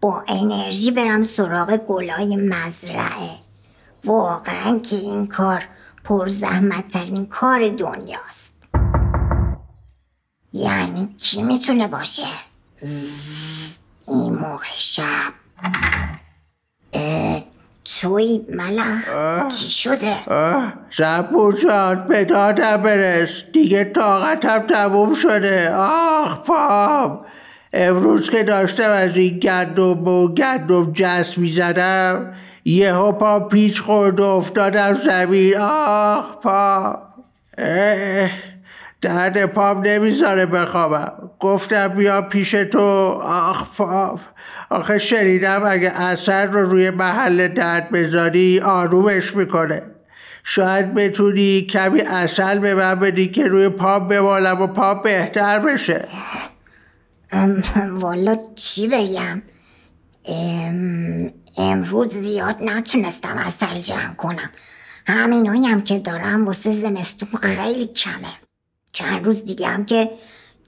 با 0.00 0.24
انرژی 0.28 0.90
برم 0.90 1.22
سراغ 1.22 1.76
گلای 1.76 2.36
مزرعه. 2.36 3.38
واقعا 4.04 4.78
که 4.78 4.96
این 4.96 5.26
کار 5.26 5.64
پر 6.04 6.28
زحمت 6.28 6.88
ترین 6.88 7.26
کار 7.26 7.68
دنیاست. 7.68 8.51
یعنی 10.52 11.14
کی 11.18 11.42
می‌تونه 11.42 11.88
باشه؟ 11.88 12.26
این 14.08 14.34
موقع 14.34 14.64
شب. 14.76 15.32
توی 17.84 18.40
ملخ 18.48 19.08
چی 19.48 19.70
شده؟ 19.70 20.14
زبور 20.98 21.60
جان 21.60 22.08
به 22.08 22.24
دادم 22.24 22.76
برس 22.76 23.28
دیگه 23.52 23.84
طاقتم 23.84 24.58
تموم 24.58 25.14
شده. 25.14 25.74
آخ 25.74 26.38
پام. 26.38 27.24
امروز 27.72 28.30
که 28.30 28.42
داشتم 28.42 28.90
از 28.90 29.16
این 29.16 29.38
گندم 29.38 30.08
و 30.08 30.34
گندم 30.34 30.92
جس 30.92 31.38
می‌زدم 31.38 32.34
یه 32.64 32.92
پا 32.92 33.40
پیچ 33.40 33.80
خورد 33.80 34.20
و 34.20 34.24
افتادم 34.24 35.00
زمین. 35.06 35.58
آخ 35.58 36.36
پام. 36.36 36.98
درد 39.02 39.46
پام 39.46 39.80
نمی‌ذاره 39.86 40.46
بخوابم. 40.46 41.30
گفتم 41.38 41.88
بیا 41.88 42.22
پیش 42.22 42.50
تو. 42.50 42.80
آخ 43.22 43.76
پام 43.76 44.20
آخه 44.70 44.98
شنیدم 44.98 45.62
اگه 45.66 45.90
اثر 46.00 46.46
رو 46.46 46.70
روی 46.70 46.90
محل 46.90 47.48
درد 47.48 47.90
بذاری 47.90 48.60
آرومش 48.60 49.36
می‌کنه. 49.36 49.82
شاید 50.44 50.94
بتونی 50.94 51.62
کمی 51.62 52.00
اصل 52.00 52.58
به 52.58 52.74
من 52.74 52.94
بدی 52.94 53.28
که 53.28 53.46
روی 53.46 53.68
پام 53.68 54.08
بمالم 54.08 54.62
و 54.62 54.66
پام 54.66 55.02
بهتر 55.02 55.58
بشه. 55.58 56.08
والا 57.90 58.36
چی 58.54 58.88
بگم؟ 58.88 59.42
امروز 61.58 62.14
زیاد 62.14 62.56
نتونستم 62.60 63.36
اصل 63.36 63.80
جمع 63.80 64.14
کنم. 64.14 64.50
همینایی 65.06 65.66
هم 65.66 65.82
که 65.82 65.98
دارم 65.98 66.46
واسه 66.46 66.72
زمستون 66.72 67.28
خیلی 67.42 67.86
کمه. 67.86 68.41
چند 68.92 69.24
روز 69.26 69.44
دیگه 69.44 69.66
هم 69.66 69.84
که 69.84 70.10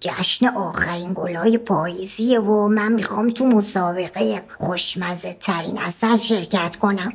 جشن 0.00 0.46
آخرین 0.46 1.12
گلای 1.14 1.58
پاییزیه 1.58 2.40
و 2.40 2.68
من 2.68 2.92
می‌خوام 2.92 3.30
تو 3.30 3.46
مسابقه 3.46 4.42
خوشمزه 4.58 5.32
ترین 5.32 5.78
اصل 5.78 6.18
شرکت 6.18 6.76
کنم. 6.76 7.12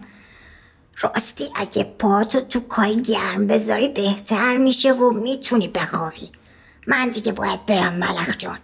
راستی 1.01 1.45
اگه 1.55 1.83
پاتو 1.83 2.41
تو 2.41 2.59
کای 2.59 3.01
گرم 3.01 3.47
بذاری 3.47 3.87
بهتر 3.87 4.57
میشه 4.57 4.93
و 4.93 5.11
می‌تونی 5.11 5.67
بخوابی. 5.67 6.31
من 6.87 7.09
دیگه 7.09 7.31
باید 7.31 7.65
برم 7.65 7.93
ملخ 7.93 8.37
جان. 8.37 8.59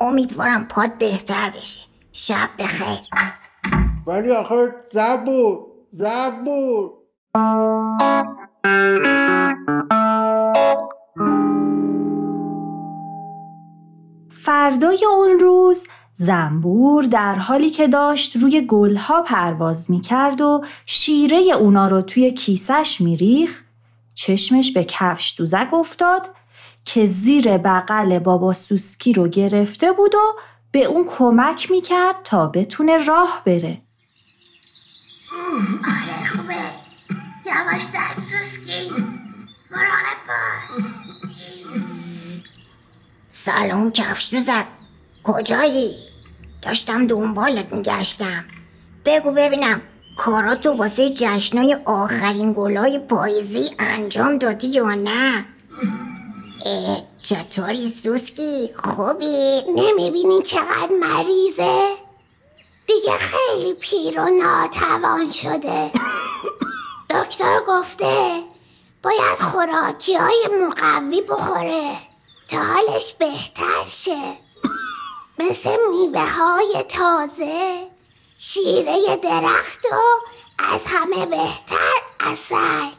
امیدوارم 0.00 0.68
پات 0.68 0.98
بهتر 0.98 1.50
بشه. 1.50 1.80
شب 2.12 2.48
بخیر. 2.58 3.08
ولی 4.06 4.30
آخه 4.30 4.74
زبور 4.92 5.58
زبور. 5.92 6.90
فردای 14.44 15.04
اون 15.10 15.38
روز 15.38 15.86
زنبور 16.14 17.04
در 17.04 17.34
حالی 17.34 17.70
که 17.70 17.88
داشت 17.88 18.36
روی 18.36 18.60
گلها 18.60 19.22
پرواز 19.22 19.90
می 19.90 20.00
کرد 20.00 20.40
و 20.40 20.64
شیره 20.86 21.36
اونا 21.36 21.88
رو 21.88 22.02
توی 22.02 22.32
کیسش 22.32 23.00
می 23.00 23.16
ریخ 23.16 23.62
چشمش 24.14 24.72
به 24.72 24.84
کفش 24.84 25.34
دوزک 25.38 25.74
افتاد 25.74 26.30
که 26.84 27.06
زیر 27.06 27.58
بغل 27.58 28.18
بابا 28.18 28.52
سوسکی 28.52 29.12
رو 29.12 29.28
گرفته 29.28 29.92
بود 29.92 30.14
و 30.14 30.36
به 30.70 30.84
اون 30.84 31.04
کمک 31.08 31.70
می 31.70 31.80
کرد 31.80 32.16
تا 32.24 32.46
بتونه 32.46 32.96
راه 32.96 33.42
بره. 33.46 33.80
آره 35.32 36.28
خوبه. 36.36 36.54
یواش 37.46 37.82
سوسکی. 38.16 38.90
مراقب 39.70 40.16
سلام 43.44 43.92
کفش 43.92 44.28
دوزک 44.30 44.66
کجایی؟ 45.22 45.94
داشتم 46.62 47.06
دنبالت 47.06 47.72
میگشتم 47.72 48.44
بگو 49.04 49.32
ببینم 49.32 49.82
کاراتو 50.16 50.72
واسه 50.72 51.10
جشنای 51.10 51.76
آخرین 51.84 52.52
گلای 52.52 52.98
پاییزی 52.98 53.70
انجام 53.78 54.38
دادی 54.38 54.66
یا 54.66 54.94
نه؟ 54.94 55.44
چطوری 57.22 57.88
سوسکی؟ 57.88 58.70
خوبی؟ 58.76 59.60
نمی‌بینی 59.76 60.42
چقدر 60.42 60.90
مریضه؟ 61.00 61.94
دیگه 62.86 63.16
خیلی 63.18 63.74
پیر 63.74 64.20
و 64.20 64.24
ناتوان 64.24 65.32
شده 65.32 65.90
دکتر 67.14 67.60
گفته 67.68 68.40
باید 69.02 69.38
خوراکی 69.40 70.14
های 70.14 70.48
مقوی 70.62 71.20
بخوره 71.20 72.13
حالش 72.54 73.14
بهتر 73.18 73.88
شه. 73.88 74.32
مثل 75.38 75.76
میوه 75.90 76.26
های 76.30 76.84
تازه. 76.88 77.90
شیره 78.36 79.16
درخت 79.16 79.84
و 79.92 79.96
از 80.58 80.80
همه 80.86 81.26
بهتر 81.26 81.94
اصل 82.20 82.90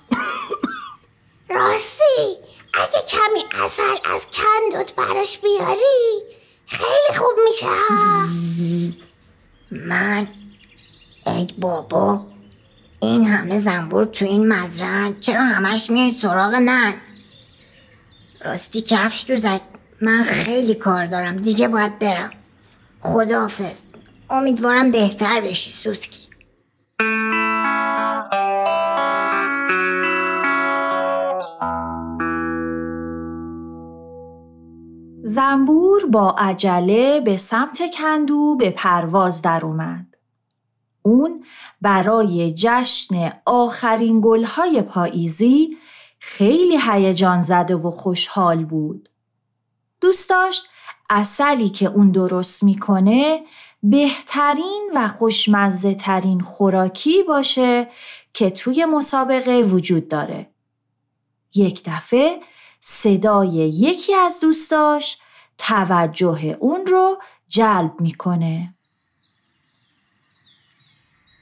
راستی 1.49 2.37
اگه 2.73 3.05
کمی 3.07 3.63
اصل 3.65 3.97
از 4.03 4.21
کندوت 4.33 4.95
براش 4.95 5.37
بیاری 5.37 6.23
خیلی 6.67 7.17
خوب 7.17 7.39
میشه 7.45 7.67
من 9.71 10.27
ای 11.25 11.47
بابا 11.57 12.25
این 12.99 13.25
همه 13.25 13.59
زنبور 13.59 14.05
تو 14.05 14.25
این 14.25 14.47
مزرعه 14.47 15.15
چرا 15.19 15.41
همش 15.41 15.89
میای 15.89 16.11
سراغ 16.11 16.55
من؟ 16.55 16.93
راستی 18.45 18.81
کفش 18.81 19.35
زد. 19.35 19.61
من 20.01 20.23
خیلی 20.23 20.75
کار 20.75 21.05
دارم. 21.05 21.37
دیگه 21.37 21.67
باید 21.67 21.99
برم. 21.99 22.31
خداحافظ. 23.01 23.85
امیدوارم 24.29 24.91
بهتر 24.91 25.41
بشی 25.41 25.71
سوسکی. 25.71 26.27
زنبور 35.23 36.05
با 36.05 36.35
عجله 36.37 37.21
به 37.21 37.37
سمت 37.37 37.95
کندو 37.97 38.55
به 38.59 38.69
پرواز 38.69 39.41
در 39.41 39.65
اومد. 39.65 40.05
اون 41.01 41.45
برای 41.81 42.53
جشن 42.57 43.31
آخرین 43.45 44.21
گلهای 44.23 44.81
پاییزی 44.81 45.77
خیلی 46.27 46.77
هیجان 46.91 47.41
زده 47.41 47.75
و 47.75 47.91
خوشحال 47.91 48.65
بود. 48.65 49.09
دوست 50.01 50.29
داشت 50.29 50.65
اصلی 51.09 51.69
که 51.69 51.85
اون 51.85 52.11
درست 52.11 52.63
می‌کنه 52.63 53.43
بهترین 53.83 54.91
و 54.95 55.07
خوشمزه 55.07 55.93
ترین 55.93 56.39
خوراکی 56.39 57.23
باشه 57.23 57.87
که 58.33 58.49
توی 58.49 58.85
مسابقه 58.85 59.61
وجود 59.61 60.07
داره. 60.07 60.49
یک 61.55 61.81
دفعه 61.85 62.39
صدای 62.81 63.53
یکی 63.53 64.15
از 64.15 64.39
دوستاش 64.39 65.17
توجه 65.57 66.57
اون 66.59 66.85
رو 66.85 67.17
جلب 67.47 67.93
می‌کنه. 67.99 68.75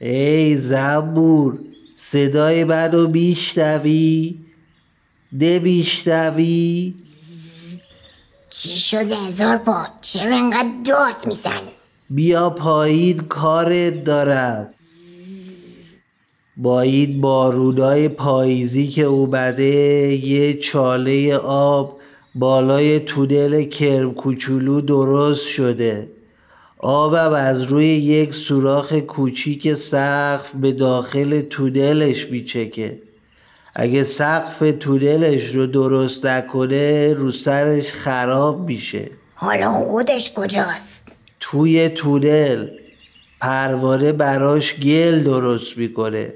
ای 0.01 0.57
زبور 0.57 1.59
صدای 1.95 2.63
منو 2.63 3.07
میشنوی 3.07 4.42
نمیشنوی 5.33 6.93
چی 8.49 8.77
شده 8.77 9.15
هزار 9.15 9.57
پا؟ 9.57 9.87
چرا 10.01 10.35
انقدر 10.35 10.71
داد 10.85 11.27
می‌زنی؟ 11.27 11.71
بیا 12.09 12.49
پایید 12.49 13.27
کارت 13.27 14.03
دارم. 14.03 14.69
باید 16.57 17.21
با 17.21 17.49
رودای 17.49 18.07
پاییزی 18.07 18.87
که 18.87 19.03
اومده 19.03 19.65
یه 20.25 20.53
چاله 20.53 21.35
آب 21.37 21.99
بالای 22.35 22.99
تودل 22.99 23.63
کرم 23.63 24.13
کوچولو 24.13 24.81
درست 24.81 25.47
شده. 25.47 26.09
آبم 26.77 27.33
از 27.33 27.63
روی 27.63 27.85
یک 27.85 28.35
سوراخ 28.35 28.93
کوچیک 28.93 29.73
سقف 29.73 30.55
به 30.55 30.71
داخل 30.71 31.41
تودلش 31.41 32.27
میچکه. 32.27 32.99
اگه 33.75 34.03
سقف 34.03 34.59
تودلش 34.79 35.55
رو 35.55 35.67
درست 35.67 36.25
نکنه 36.25 37.13
رو 37.13 37.31
سرش 37.31 37.91
خراب 37.91 38.59
میشه. 38.59 39.11
حالا 39.35 39.71
خودش 39.71 40.33
کجاست؟ 40.33 41.07
توی 41.39 41.89
تونل 41.89 42.67
پروانه 43.41 44.11
براش 44.11 44.79
گل 44.79 45.23
درست 45.23 45.77
می‌کنه. 45.77 46.33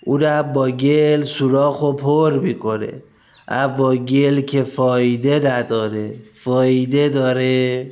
اونم 0.00 0.52
با 0.52 0.68
گل 0.68 1.24
سوراخ 1.24 1.82
و 1.82 1.92
پر 1.92 2.32
می‌کنه. 2.32 3.02
اما 3.48 3.96
گل 3.96 4.40
که 4.40 4.62
فایده 4.64 5.52
نداره. 5.52 6.14
فایده 6.44 7.08
داره 7.08 7.86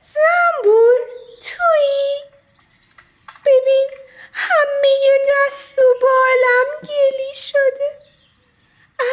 زنبور 0.00 0.98
تویی 1.40 2.22
ببین 3.46 3.88
همه 4.32 4.88
دست 5.30 5.78
و 5.78 5.82
بالم 6.00 6.80
گلی 6.82 7.34
شده 7.34 7.90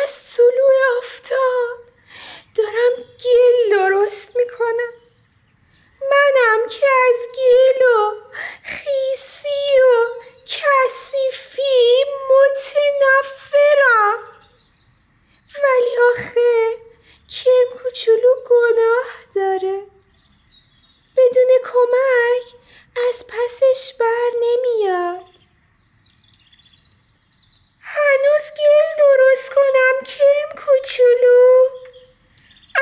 از 0.04 0.36
طلوع 0.36 0.98
آفتاب 0.98 1.78
دارم 2.58 2.96
گل 2.98 3.78
درست 3.78 4.36
می‌کنم 4.36 4.94
منم 6.02 6.68
که 6.70 6.86
از 7.10 7.20
گل 7.38 7.86
و 7.86 8.12
خیسی 8.64 9.80
و 9.82 10.06
کثیفی 10.46 12.06
متنفرم 12.32 14.20
ولی 15.64 15.98
آخه 16.12 16.76
کرم 17.30 17.84
کوچولو 17.84 18.34
گناه 18.50 19.10
داره 19.36 19.82
بدون 21.18 21.50
کمک 21.64 22.46
از 23.10 23.26
پسش 23.28 23.94
بر 24.00 24.30
نمیاد 24.42 25.26
هنوز 27.80 28.46
گل 28.58 28.88
درست 28.98 29.50
کنم 29.50 29.96
کرم 30.06 30.66
کوچولو 30.66 31.68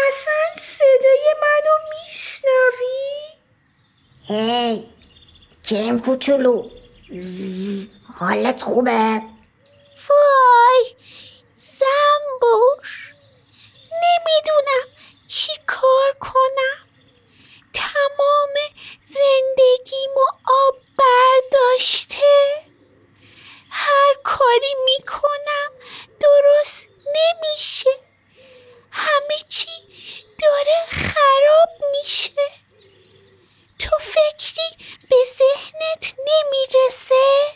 اصلا 0.07 0.63
صدای 0.63 1.25
منو 1.41 1.75
میشنوی؟ 1.89 3.09
هی 4.27 4.91
کرم 6.19 6.37
کوچولو 6.37 6.69
زز، 7.11 7.87
حالت 8.19 8.61
خوبه 8.61 9.21
وای 10.09 10.95
زنبور 11.55 12.87
نمی‌دونم 13.91 14.87
چی 15.27 15.51
کار 15.67 16.13
کنم 16.19 16.87
تمام 17.73 18.53
زندگیمو 19.05 20.25
آب 20.67 20.75
برداشته 20.97 22.63
هر 23.69 24.15
کاری 24.23 24.75
می‌کنم 24.85 25.71
درست 26.21 26.87
نمیشه 27.15 27.89
همه 28.91 29.37
چی 29.49 29.71
داره 30.41 30.85
خراب 30.89 31.69
میشه 31.91 32.31
تو 33.79 33.95
فکری 33.99 34.69
به 35.09 35.15
ذهنت 35.37 36.15
نمی‌رسه؟ 36.19 37.53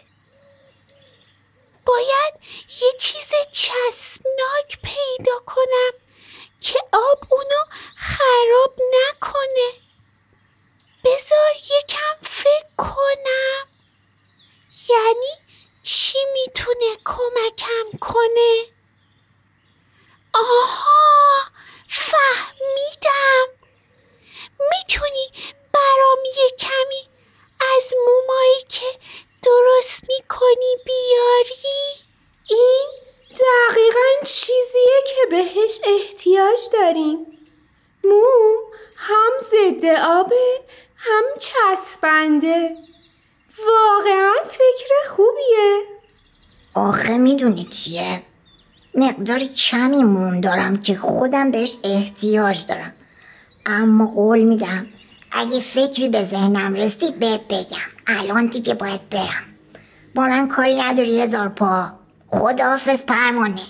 باید 1.86 2.34
یه 2.82 2.94
چیز 3.00 3.30
چسبناک 3.52 4.80
پیدا 4.84 5.40
کنم 5.46 5.92
که 6.62 6.80
آب 6.94 7.34
اونو 7.34 7.64
خراب 7.98 8.80
نکنه 8.94 9.72
بذار 11.04 11.56
یکم 11.56 12.18
فکر 12.22 12.76
کنم 12.78 13.68
یعنی 14.90 15.34
چی 15.84 16.18
می‌تونه 16.34 16.98
کمکم 17.06 17.98
کنه 18.02 18.66
آها 20.34 21.42
فهمیدم 21.90 23.48
می‌تونی 24.72 25.32
برام 25.74 26.26
یه 26.38 26.50
کمی 26.60 27.08
از 27.78 27.94
مومایی 28.08 28.64
که 28.70 29.00
درست 29.44 30.04
می‌کنی 30.10 30.76
بیاری؟ 30.86 32.06
این 32.50 32.88
دقیقا 33.30 34.26
چیزیه 34.26 35.04
که 35.06 35.26
بهش 35.30 35.80
احتیاج 35.84 36.60
داریم 36.74 37.48
موم 38.04 38.58
هم 38.96 39.32
ضد 39.40 39.86
آبه 39.86 40.62
هم 40.96 41.24
چسبنده 41.40 42.76
واقعا 43.68 44.34
فکر 44.44 45.10
خوبیه 45.10 45.84
آخه 46.74 47.18
می‌دونی 47.18 47.64
چیه؟ 47.84 48.22
مقداری 48.96 49.48
کمی 49.48 50.04
موم 50.04 50.42
دارم 50.42 50.78
که 50.78 50.96
خودم 50.96 51.52
بهش 51.52 51.78
احتیاج 51.84 52.66
دارم. 52.66 52.94
اما 53.66 54.06
قول 54.06 54.44
میدم 54.44 54.88
اگه 55.32 55.60
فکری 55.60 56.10
به 56.10 56.24
ذهنم 56.24 56.74
رسید 56.74 57.20
بهت 57.20 57.42
بگم. 57.50 57.90
الان 58.08 58.48
دیگه 58.48 58.74
باید 58.74 59.10
برم. 59.10 59.44
با 60.16 60.24
من 60.24 60.48
کاری 60.48 60.76
نداری 60.76 61.22
هزار 61.22 61.50
پا. 61.50 61.92
خداحافظ 62.28 63.06
پروانه. 63.06 63.62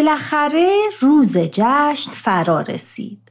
بالاخره 0.00 0.80
روز 1.00 1.36
جشن 1.36 2.10
فرا 2.10 2.60
رسید. 2.60 3.30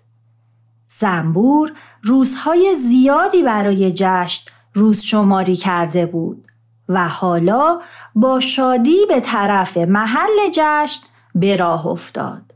زنبور 0.87 1.71
روزهای 2.03 2.73
زیادی 2.73 3.43
برای 3.43 3.91
جشن 3.95 4.51
روز 4.73 5.01
شماری 5.01 5.55
کرده 5.55 6.05
بود 6.05 6.45
و 6.89 7.07
حالا 7.07 7.79
با 8.15 8.39
شادی 8.39 9.05
به 9.07 9.19
طرف 9.19 9.77
محل 9.77 10.49
جشن 10.53 11.01
به 11.35 11.55
راه 11.55 11.87
افتاد. 11.87 12.53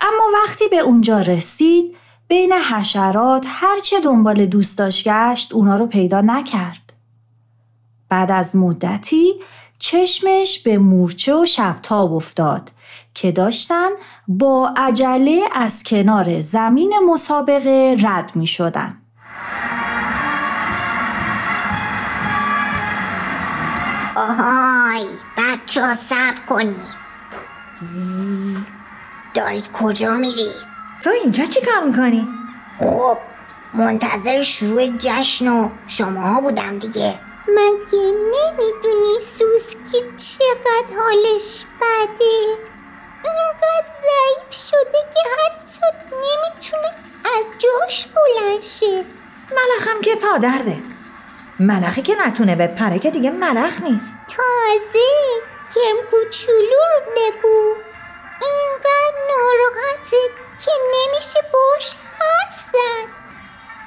اما 0.00 0.24
وقتی 0.42 0.68
به 0.68 0.78
اونجا 0.78 1.20
رسید 1.20 1.96
بین 2.28 2.52
حشرات 2.52 3.44
هرچه 3.48 4.00
دنبال 4.00 4.46
دوست 4.46 4.78
داشت 4.78 5.08
گشت 5.08 5.52
اونا 5.52 5.76
رو 5.76 5.86
پیدا 5.86 6.20
نکرد. 6.20 6.92
بعد 8.08 8.30
از 8.30 8.56
مدتی 8.56 9.34
چشمش 9.78 10.58
به 10.58 10.78
مورچه 10.78 11.34
و 11.34 11.46
شبتاب 11.46 12.12
افتاد 12.12 12.70
که 13.16 13.32
داشتن 13.32 13.88
با 14.28 14.74
عجله 14.76 15.48
از 15.52 15.82
کنار 15.82 16.40
زمین 16.40 16.94
مسابقه 17.06 17.96
رد 18.02 18.32
می 18.34 18.46
شدن. 18.46 18.98
آهای 24.16 25.04
بچه 25.38 25.82
ها 25.82 25.94
صبر 25.94 26.40
کنی 26.48 26.76
زز. 27.74 28.70
دارید 29.34 29.72
کجا 29.72 30.16
میرید؟ 30.16 30.66
تو 31.02 31.10
اینجا 31.10 31.44
چی 31.44 31.60
کار 31.60 31.84
می‌کنی؟ 31.88 32.28
خب 32.78 33.18
منتظر 33.74 34.42
شروع 34.42 34.86
جشن 34.86 35.48
و 35.48 35.68
شماها 35.86 36.40
بودم 36.40 36.78
دیگه 36.78 37.20
مگه 37.48 38.12
نمی‌دونی 38.12 39.20
سوسکی 39.20 40.00
چقدر 40.16 40.96
حالش 41.00 41.64
بده 41.80 42.75
اینقدر 43.26 43.92
ضعیف 44.02 44.68
شده 44.70 44.98
که 45.14 45.20
حتی 45.38 45.86
نمی‌تونه 46.12 46.88
از 47.24 47.44
جاش 47.58 48.06
بلند 48.06 48.62
شه. 48.62 49.04
ملخم 49.50 50.00
که 50.00 50.16
پادرده 50.16 50.78
ملخی 51.60 52.02
که 52.02 52.16
نتونه 52.26 52.56
بپره 52.56 52.98
که 52.98 53.10
دیگه 53.10 53.30
ملخ 53.30 53.80
نیست. 53.82 54.16
تازه 54.36 55.08
کرم 55.74 56.10
کوچولو 56.10 56.82
رو 56.94 57.12
بگو. 57.16 57.74
اینقدر 58.42 59.16
ناراحته 59.28 60.16
که 60.64 60.70
نمیشه 60.94 61.40
باش 61.52 61.96
حرف 62.18 62.60
زد. 62.60 63.08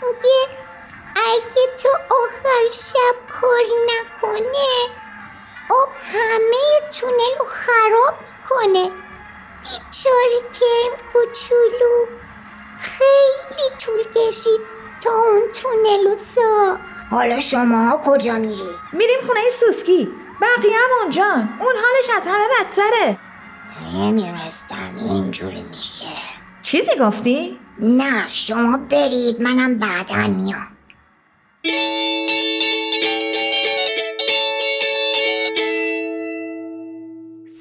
میگه 0.02 0.60
اگه 1.16 1.76
تو 1.84 1.90
آخر 2.16 2.72
شب 2.72 3.40
کاری 3.42 3.76
نکنه 3.88 4.68
آب 5.82 5.90
همه 6.14 6.92
تونل 7.00 7.38
رو 7.40 7.46
خراب 7.46 8.14
می‌کنه. 8.22 8.92
بیچاره 9.64 10.40
کرم 10.60 11.12
کوچولو. 11.14 12.06
خیلی 12.78 13.70
طول 13.80 14.04
کشید 14.04 14.62
تا 15.02 15.10
اون 15.10 15.42
تونل 15.54 16.12
رو 16.12 16.18
ساخت. 16.18 16.82
حالا 17.12 17.40
شما 17.40 18.02
کجا 18.06 18.36
میری؟ 18.36 18.70
میریم 18.94 19.20
خونه 19.28 19.40
سوسکی. 19.60 20.10
بقیه 20.42 20.78
هم 20.78 21.02
اونجان 21.02 21.50
اون 21.62 21.74
حالش 21.84 22.10
از 22.18 22.24
همه 22.28 22.48
بدتره. 22.60 23.20
نمیرستم. 23.94 24.96
اینجوری 25.00 25.64
میشه. 25.70 26.06
چیزی 26.62 26.96
گفتی؟ 27.00 27.60
نه 27.80 28.30
شما 28.30 28.78
برید. 28.78 29.42
منم 29.42 29.78
بعدا 29.78 30.28
میام. 30.28 30.78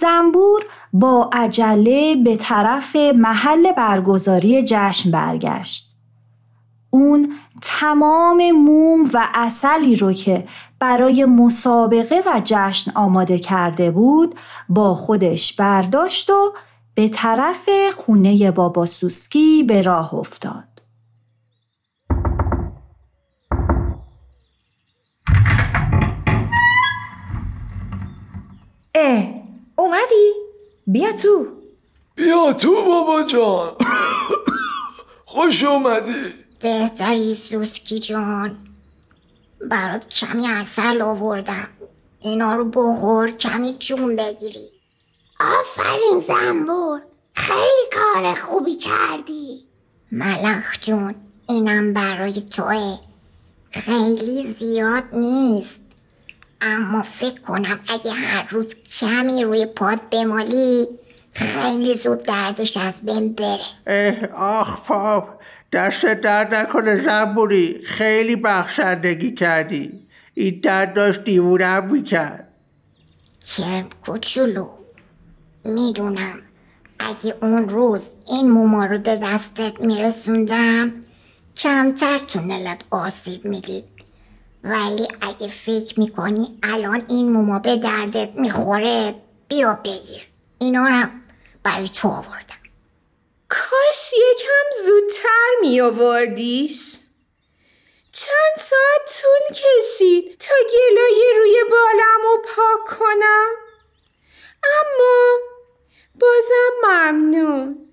زنبور 0.01 0.67
با 0.93 1.31
عجله 1.33 2.17
به 2.17 2.37
طرف 2.37 2.97
محل 2.97 3.73
برگزاری 3.73 4.63
جشن 4.67 5.11
برگشت. 5.11 5.89
اون 6.91 7.33
تمام 7.63 8.51
موم 8.51 9.11
و 9.15 9.29
اصلی 9.35 9.97
رو 9.97 10.13
که 10.13 10.47
برای 10.81 11.25
مسابقه 11.25 12.23
و 12.27 12.41
جشن 12.45 12.91
آماده 12.95 13.39
کرده 13.39 13.91
بود 13.91 14.35
با 14.69 14.95
خودش 14.95 15.53
برداشت 15.53 16.31
و 16.31 16.55
به 16.95 17.09
طرف 17.09 17.69
خونه 17.97 18.51
بابا 18.51 18.87
سوسکی 18.87 19.63
به 19.63 19.83
راه 19.83 20.15
افتاد. 20.15 20.65
اه 28.95 29.25
اومدی؟ 29.77 30.48
بیا 30.93 31.13
تو. 31.13 31.47
بیا 32.15 32.53
تو 32.53 32.85
بابا 32.85 33.23
جان. 33.23 33.77
خوش 35.25 35.65
اومدی. 35.65 36.35
بهتری 36.61 37.35
سوسکی 37.35 37.99
جان. 37.99 38.57
برات 39.71 40.09
کمی 40.09 40.49
اصل 40.49 41.03
آوردم. 41.03 41.69
اینا 42.21 42.55
رو 42.55 42.65
بخور 42.65 43.31
کمی 43.31 43.77
جون 43.79 44.17
بگیری. 44.17 44.69
آفرین 45.41 46.21
زنبور. 46.29 47.01
خیلی 47.35 47.89
کار 47.93 48.35
خوبی 48.35 48.77
کردی. 48.77 49.65
ملخ 50.13 50.81
جون 50.81 51.15
اینم 51.49 51.95
برای 51.95 52.41
توه. 52.41 52.99
خیلی 53.71 54.55
زیاد 54.59 55.05
نیست. 55.13 55.81
اما 56.61 57.03
فکر 57.03 57.41
کنم 57.41 57.81
اگه 57.89 58.11
هر 58.11 58.49
روز 58.51 58.75
کمی 58.75 59.45
روی 59.45 59.67
پاد 59.67 60.01
بمالی 60.11 60.87
خیلی 61.33 61.95
زود 61.95 62.23
دردش 62.23 62.77
از 62.77 63.01
بین 63.01 63.33
بره. 63.33 63.59
اه 63.87 64.27
آخ 64.35 64.81
پاپ 64.81 65.41
دست 65.73 66.07
درد 66.07 66.55
نکنه 66.55 67.05
زنبوری 67.05 67.81
خیلی 67.87 68.37
بخشندگی 68.37 69.35
کردی. 69.35 70.07
این 70.35 70.61
درد 70.61 70.95
داشت 70.95 71.25
دیوونم 71.25 71.85
می‌کرد. 71.85 72.49
کرم 73.57 73.89
کوچولو 74.07 74.69
می‌دونم 75.65 76.43
اگه 76.99 77.35
اون 77.43 77.69
روز 77.69 78.09
این 78.29 78.51
موما 78.51 78.85
رو 78.85 78.99
به 78.99 79.17
دستت 79.17 79.81
میرسوندم 79.81 80.93
کمتر 81.57 82.19
تونلت 82.19 82.81
آسیب 82.91 83.45
می‌دید. 83.45 83.85
ولی 84.65 85.09
اگه 85.21 85.49
فکر 85.49 86.01
می‌کنی 86.01 86.59
الان 86.63 87.05
این 87.09 87.33
موما 87.33 87.59
به 87.59 87.77
دردت 87.77 88.31
می‌خوره 88.35 89.15
بیا 89.49 89.81
بگیر. 89.85 90.27
اینا 90.61 90.81
رو 90.81 90.93
هم 90.93 91.23
برای 91.63 91.89
تو 91.89 92.09
آوردم. 92.09 92.59
کاش 93.49 94.13
یکم 94.13 94.85
زودتر 94.87 95.51
می 95.61 95.81
آوردیش 95.81 96.99
چند 98.13 98.57
ساعت 98.57 99.23
طول 99.23 99.57
کشید 99.57 100.39
تا 100.39 100.55
گلای 100.73 101.35
روی 101.39 101.57
بالم 101.71 102.23
رو 102.23 102.43
پاک 102.43 102.99
کنم. 102.99 103.49
اما 104.65 105.39
بازم 106.15 106.71
ممنون. 106.83 107.91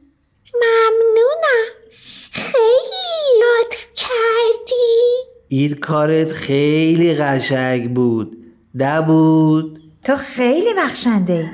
ممنونم. 0.54 1.68
خیلی 2.32 3.42
لطف 3.42 3.86
کردی. 3.96 5.35
این 5.48 5.74
کارت 5.74 6.32
خیلی 6.32 7.14
قشنگ 7.14 7.94
بود. 7.94 8.38
نبود. 8.76 9.80
تو 10.04 10.16
خیلی 10.16 10.74
بخشنده 10.78 11.52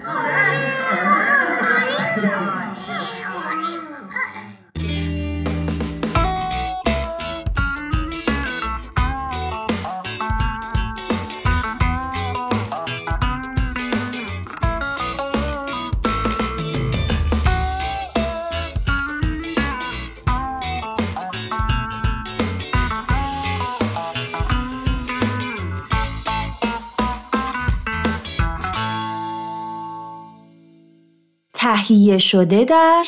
تهیه 31.92 32.18
شده 32.18 32.66
در 32.66 33.04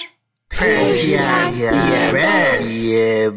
یه 2.69 3.29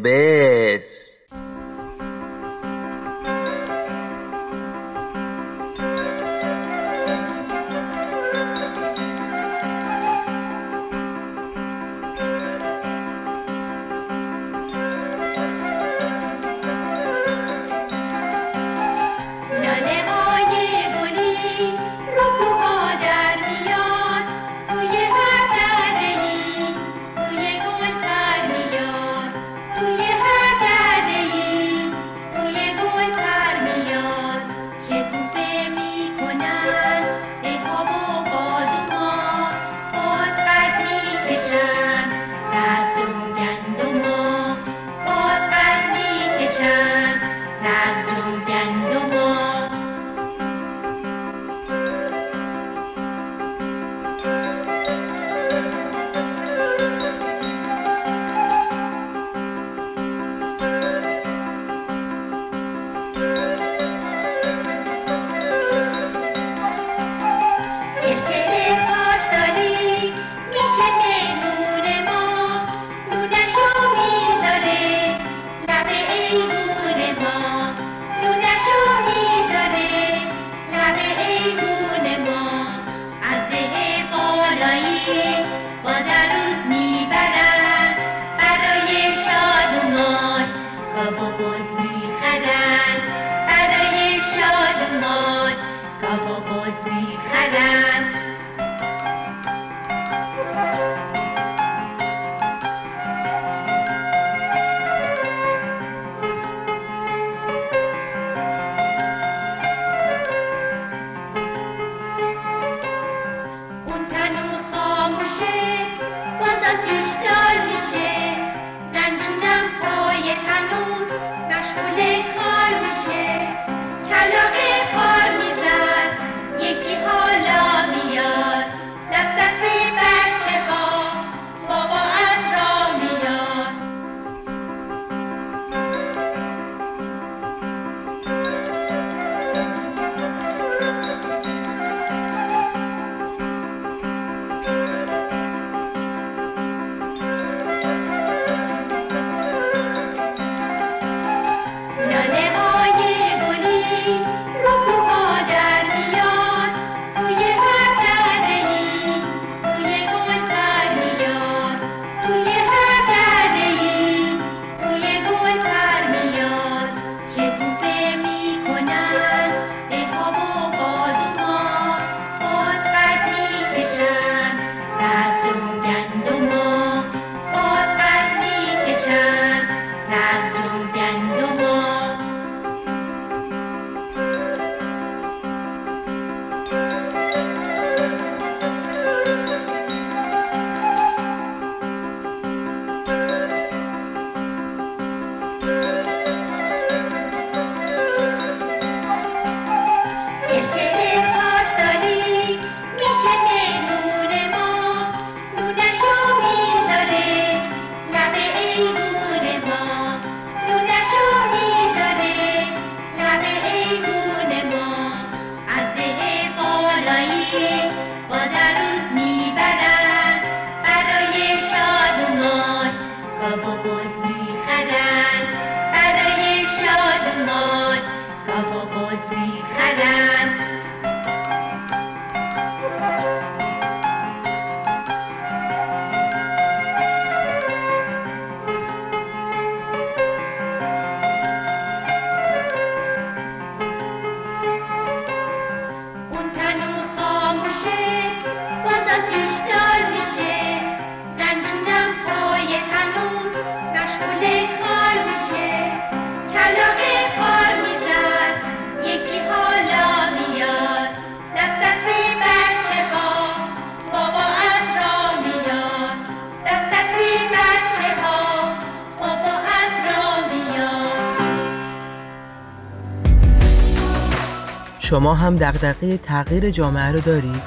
شما 275.27 275.35
هم 275.35 275.55
دغدغه 275.55 276.17
تغییر 276.17 276.69
جامعه 276.69 277.11
رو 277.11 277.19
دارید؟ 277.19 277.61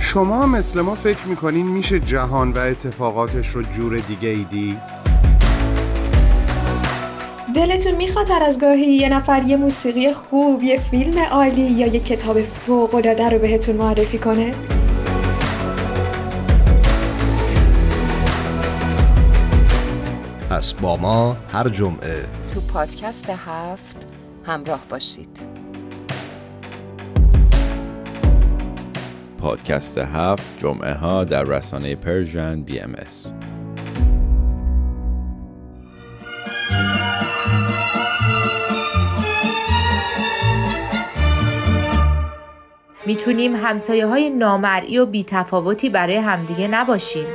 شما 0.00 0.46
مثل 0.46 0.80
ما 0.80 0.94
فکر 0.94 1.26
می‌کنین 1.26 1.66
میشه 1.66 2.00
جهان 2.00 2.52
و 2.52 2.58
اتفاقاتش 2.58 3.48
رو 3.48 3.62
جور 3.62 3.96
دیگه 3.96 4.28
ای 4.28 4.44
دید؟ 4.44 4.78
دلتون 7.54 7.94
می‌خواد 7.94 8.30
هر 8.30 8.42
از 8.42 8.60
گاهی 8.60 8.86
یه 8.86 9.08
نفر 9.08 9.42
یه 9.42 9.56
موسیقی 9.56 10.12
خوب، 10.12 10.62
یه 10.62 10.78
فیلم 10.78 11.18
عالی 11.30 11.70
یا 11.70 11.86
یه 11.86 12.00
کتاب 12.00 12.42
فوق‌العاده 12.42 13.28
رو 13.28 13.38
بهتون 13.38 13.76
معرفی 13.76 14.18
کنه؟ 14.18 14.54
پس 20.50 20.72
با 20.72 20.96
ما 20.96 21.36
هر 21.52 21.68
جمعه 21.68 22.24
تو 22.54 22.60
پادکست 22.60 23.30
هفت 23.30 23.96
همراه 24.46 24.80
باشید 24.90 25.67
پادکست 29.38 29.98
هفت 29.98 30.58
جمعه 30.58 30.94
ها 30.94 31.24
در 31.24 31.42
رسانه 31.42 31.94
پرژن 31.94 32.62
بی 32.62 32.80
ام 32.80 32.94
اس. 32.94 33.32
می‌تونیم 43.06 43.56
همسایه 43.56 44.06
های 44.06 44.30
نامرئی 44.30 44.98
و 44.98 45.06
بیتفاوتی 45.06 45.90
برای 45.90 46.16
همدیگه 46.16 46.68
نباشیم. 46.68 47.26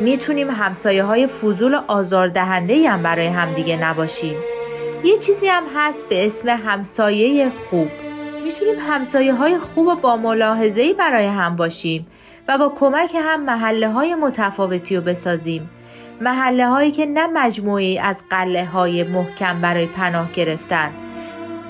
می‌تونیم 0.00 0.50
همسایه 0.50 1.04
های 1.04 1.26
فضول 1.26 1.74
و 1.74 1.80
آزاردهنده 1.88 2.90
هم 2.90 3.02
برای 3.02 3.26
همدیگه 3.26 3.76
نباشیم. 3.76 4.36
یه 5.04 5.16
چیزی 5.16 5.46
هم 5.46 5.64
هست 5.76 6.08
به 6.08 6.26
اسم 6.26 6.48
همسایه 6.48 7.50
خوب. 7.50 7.88
می‌تونیم 8.42 8.78
همسایه 8.78 9.34
های 9.34 9.58
خوب 9.58 9.86
و 9.86 9.94
با 9.94 10.16
ملاحظه‌ای 10.16 10.94
برای 10.94 11.26
هم 11.26 11.56
باشیم 11.56 12.06
و 12.48 12.58
با 12.58 12.72
کمک 12.80 13.16
هم 13.18 13.44
محله 13.44 13.88
های 13.88 14.14
متفاوتی 14.14 14.96
رو 14.96 15.02
بسازیم. 15.02 15.70
محله 16.20 16.68
هایی 16.68 16.90
که 16.90 17.06
نه 17.06 17.26
مجموعی 17.26 17.98
از 17.98 18.24
قله 18.30 18.64
های 18.64 19.02
محکم 19.02 19.60
برای 19.60 19.86
پناه 19.86 20.32
گرفتن 20.32 20.90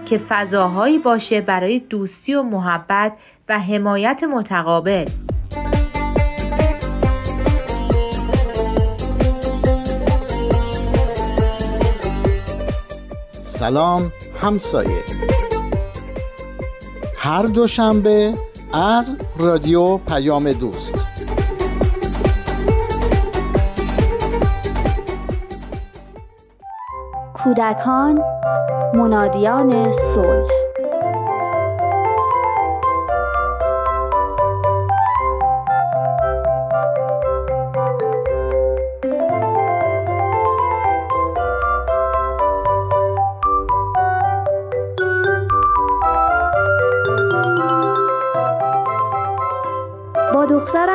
که 0.06 0.18
فضاهایی 0.18 0.98
باشه 0.98 1.40
برای 1.40 1.78
دوستی 1.78 2.34
و 2.34 2.42
محبت 2.42 3.12
و 3.48 3.58
حمایت 3.58 4.24
متقابل 4.24 5.06
سلام 13.40 14.12
همسایه 14.42 15.31
هر 17.24 17.42
دوشنبه 17.42 18.34
از 18.72 19.16
رادیو 19.38 19.96
پیام 19.96 20.52
دوست. 20.52 21.06
کودکان 27.34 28.18
منادیان 28.94 29.92
صلح. 29.92 30.61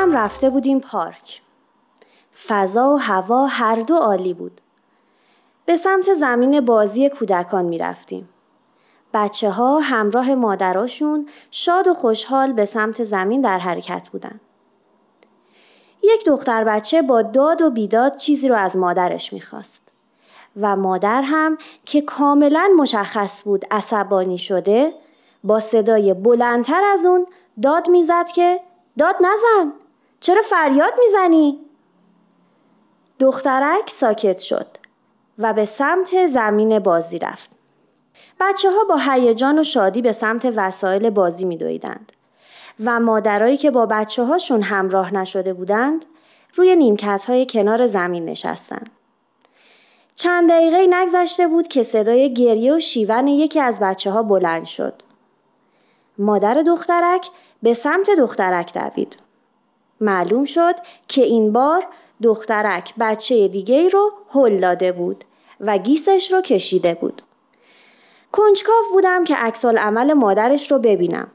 دخترم 0.08 0.24
رفته 0.24 0.50
بودیم 0.50 0.80
پارک 0.80 1.42
فضا 2.48 2.94
و 2.94 2.96
هوا 2.96 3.46
هر 3.46 3.76
دو 3.76 3.96
عالی 3.96 4.34
بود 4.34 4.62
به 5.66 5.76
سمت 5.76 6.14
زمین 6.14 6.66
بازی 6.66 7.10
کودکان 7.10 7.66
می 7.66 7.78
رفتیم. 7.78 8.30
بچه 9.14 9.50
ها 9.50 9.80
همراه 9.80 10.36
مادراشون 10.36 11.30
شاد 11.52 11.88
و 11.88 11.94
خوشحال 11.94 12.54
به 12.54 12.66
سمت 12.66 13.04
زمین 13.04 13.42
در 13.42 13.60
حرکت 13.60 14.10
بودن. 14.10 14.40
یک 16.04 16.26
دختر 16.26 16.64
بچه 16.64 17.02
با 17.02 17.22
داد 17.22 17.62
و 17.62 17.70
بیداد 17.70 18.16
چیزی 18.16 18.48
رو 18.48 18.56
از 18.56 18.78
مادرش 18.78 19.34
می‌خواست 19.34 19.94
و 20.62 20.76
مادر 20.76 21.22
هم 21.22 21.58
که 21.86 22.02
کاملا 22.02 22.70
مشخص 22.78 23.44
بود 23.44 23.66
عصبانی 23.72 24.38
شده 24.38 24.94
با 25.44 25.60
صدای 25.60 26.14
بلندتر 26.14 26.84
از 26.84 27.06
اون 27.06 27.26
داد 27.62 27.90
می‌زد 27.90 28.28
که 28.36 28.60
داد 28.98 29.16
نزن 29.20 29.74
چرا 30.20 30.42
فریاد 30.42 30.94
می‌زنی؟ 31.00 31.60
دخترک 33.20 33.90
ساکت 33.90 34.40
شد 34.40 34.68
و 35.38 35.54
به 35.54 35.66
سمت 35.66 36.26
زمین 36.26 36.80
بازی 36.80 37.20
رفت. 37.20 37.52
بچه 38.40 38.72
ها 38.72 38.84
با 38.84 38.98
هیجان 38.98 39.60
و 39.60 39.64
شادی 39.64 40.02
به 40.02 40.12
سمت 40.12 40.54
وسایل 40.56 41.10
بازی 41.10 41.46
می 41.46 41.58
دویدند. 41.58 42.12
و 42.86 43.00
مادرایی 43.00 43.58
که 43.58 43.72
با 43.72 43.86
بچه 43.86 44.24
هاشون 44.24 44.62
همراه 44.62 45.14
نشده 45.14 45.54
بودند 45.54 46.06
روی 46.54 46.76
نیمکت 46.76 47.26
های 47.28 47.46
کنار 47.46 47.86
زمین 47.86 48.26
نشستند. 48.26 48.90
چند 50.16 50.50
دقیقه 50.50 50.88
نگذشته 50.90 51.48
بود 51.48 51.68
که 51.68 51.84
صدای 51.84 52.34
گریه 52.34 52.76
و 52.76 52.80
شیون 52.80 53.28
یکی 53.28 53.60
از 53.60 53.80
بچه 53.80 54.12
ها 54.12 54.24
بلند 54.24 54.66
شد. 54.66 54.94
مادر 56.18 56.54
دخترک 56.54 57.30
به 57.64 57.74
سمت 57.74 58.10
دخترک 58.10 58.74
دوید. 58.74 59.18
معلوم 60.02 60.46
شد 60.46 60.76
که 61.08 61.22
این 61.24 61.54
بار 61.54 61.88
دخترک 62.24 62.94
بچه 63.00 63.48
دیگه 63.48 63.90
رو 63.90 64.12
هل 64.30 64.58
داده 64.58 64.92
بود 64.92 65.24
و 65.60 65.78
گیسش 65.78 66.32
رو 66.32 66.42
کشیده 66.42 66.94
بود. 66.94 67.22
کنجکاو 68.32 68.84
بودم 68.94 69.24
که 69.24 69.36
عکس 69.36 69.66
عمل 69.66 70.14
مادرش 70.14 70.72
رو 70.72 70.80
ببینم. 70.80 71.32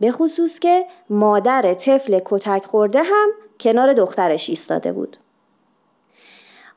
به 0.00 0.12
خصوص 0.12 0.58
که 0.58 0.86
مادر 1.10 1.74
طفل 1.74 2.20
کتک 2.24 2.64
خورده 2.64 3.02
هم 3.02 3.30
کنار 3.60 3.92
دخترش 3.92 4.48
ایستاده 4.48 4.92
بود. 4.92 5.16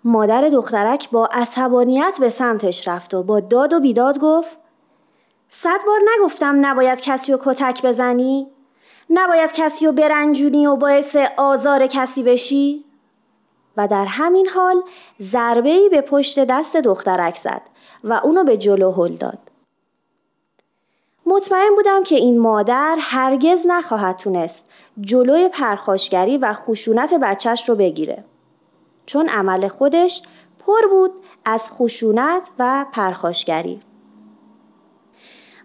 مادر 0.04 0.42
دخترک 0.42 1.10
با 1.10 1.26
عصبانیت 1.26 2.18
به 2.20 2.30
سمتش 2.30 2.88
رفت 2.88 3.14
و 3.14 3.24
با 3.24 3.40
داد 3.40 3.74
و 3.74 3.80
بیداد 3.80 4.20
گفت 4.20 4.58
صد 5.50 5.80
بار 5.88 6.00
نگفتم 6.16 6.66
نباید 6.66 7.02
کسی 7.02 7.32
رو 7.32 7.40
کتک 7.46 7.86
بزنی؟ 7.86 8.48
نباید 9.10 9.51
کسی 9.51 9.86
رو 9.86 9.91
برنجونی 9.91 10.68
و 10.68 10.76
باعث 10.76 11.16
آزار 11.38 11.88
کسی 11.88 12.24
بشی؟ 12.24 12.86
و 13.78 13.88
در 13.88 14.05
همین 14.05 14.47
حال 14.47 14.82
ضربه 15.22 15.89
به 15.89 16.01
پشت 16.01 16.45
دست 16.45 16.78
دخترک 16.78 17.36
زد 17.36 17.62
و 18.03 18.14
اونو 18.24 18.43
به 18.43 18.58
جلو 18.58 18.91
هل 18.91 19.14
داد. 19.16 19.39
مطمئن 21.26 21.76
بودم 21.76 22.03
که 22.03 22.16
این 22.16 22.39
مادر 22.39 22.97
هرگز 22.99 23.66
نخواهد 23.68 24.16
تونست 24.16 24.72
جلوی 25.01 25.49
پرخاشگری 25.49 26.38
و 26.38 26.53
خشونت 26.53 27.14
بچهش 27.14 27.70
رو 27.70 27.76
بگیره. 27.76 28.24
چون 29.05 29.30
عمل 29.30 29.68
خودش 29.68 30.22
پر 30.60 30.88
بود 30.89 31.12
از 31.45 31.72
خشونت 31.72 32.49
و 32.60 32.86
پرخاشگری. 32.91 33.80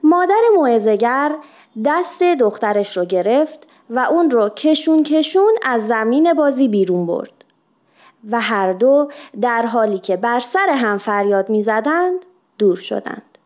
مادر 0.05 0.41
معزگر 0.57 1.37
دست 1.85 2.23
دخترش 2.23 2.97
رو 2.97 3.05
گرفت 3.05 3.69
و 3.91 3.99
اون 3.99 4.31
رو 4.31 4.49
کشون 4.49 5.03
کشون 5.03 5.53
از 5.63 5.87
زمین 5.87 6.35
بازی 6.35 6.69
بیرون 6.69 7.07
برد. 7.07 7.33
و 8.31 8.41
هر 8.41 8.73
دو 8.73 9.09
در 9.41 9.67
حالی 9.67 9.99
که 9.99 10.17
بر 10.17 10.41
سر 10.41 10.69
هم 10.69 10.99
فریاد 10.99 11.51
می 11.51 11.61
زدند 11.61 12.19
دور 12.59 12.77
شدند. 12.77 13.39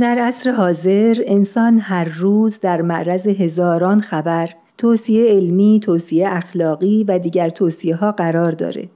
در 0.00 0.18
عصر 0.18 0.50
حاضر 0.50 1.22
انسان 1.26 1.78
هر 1.78 2.04
روز 2.04 2.60
در 2.60 2.82
معرض 2.82 3.26
هزاران 3.26 4.00
خبر، 4.00 4.50
توصیه 4.78 5.30
علمی، 5.30 5.80
توصیه 5.82 6.28
اخلاقی 6.28 7.04
و 7.04 7.18
دیگر 7.18 7.50
توصیه 7.50 7.96
ها 7.96 8.12
قرار 8.12 8.52
داره 8.52 8.90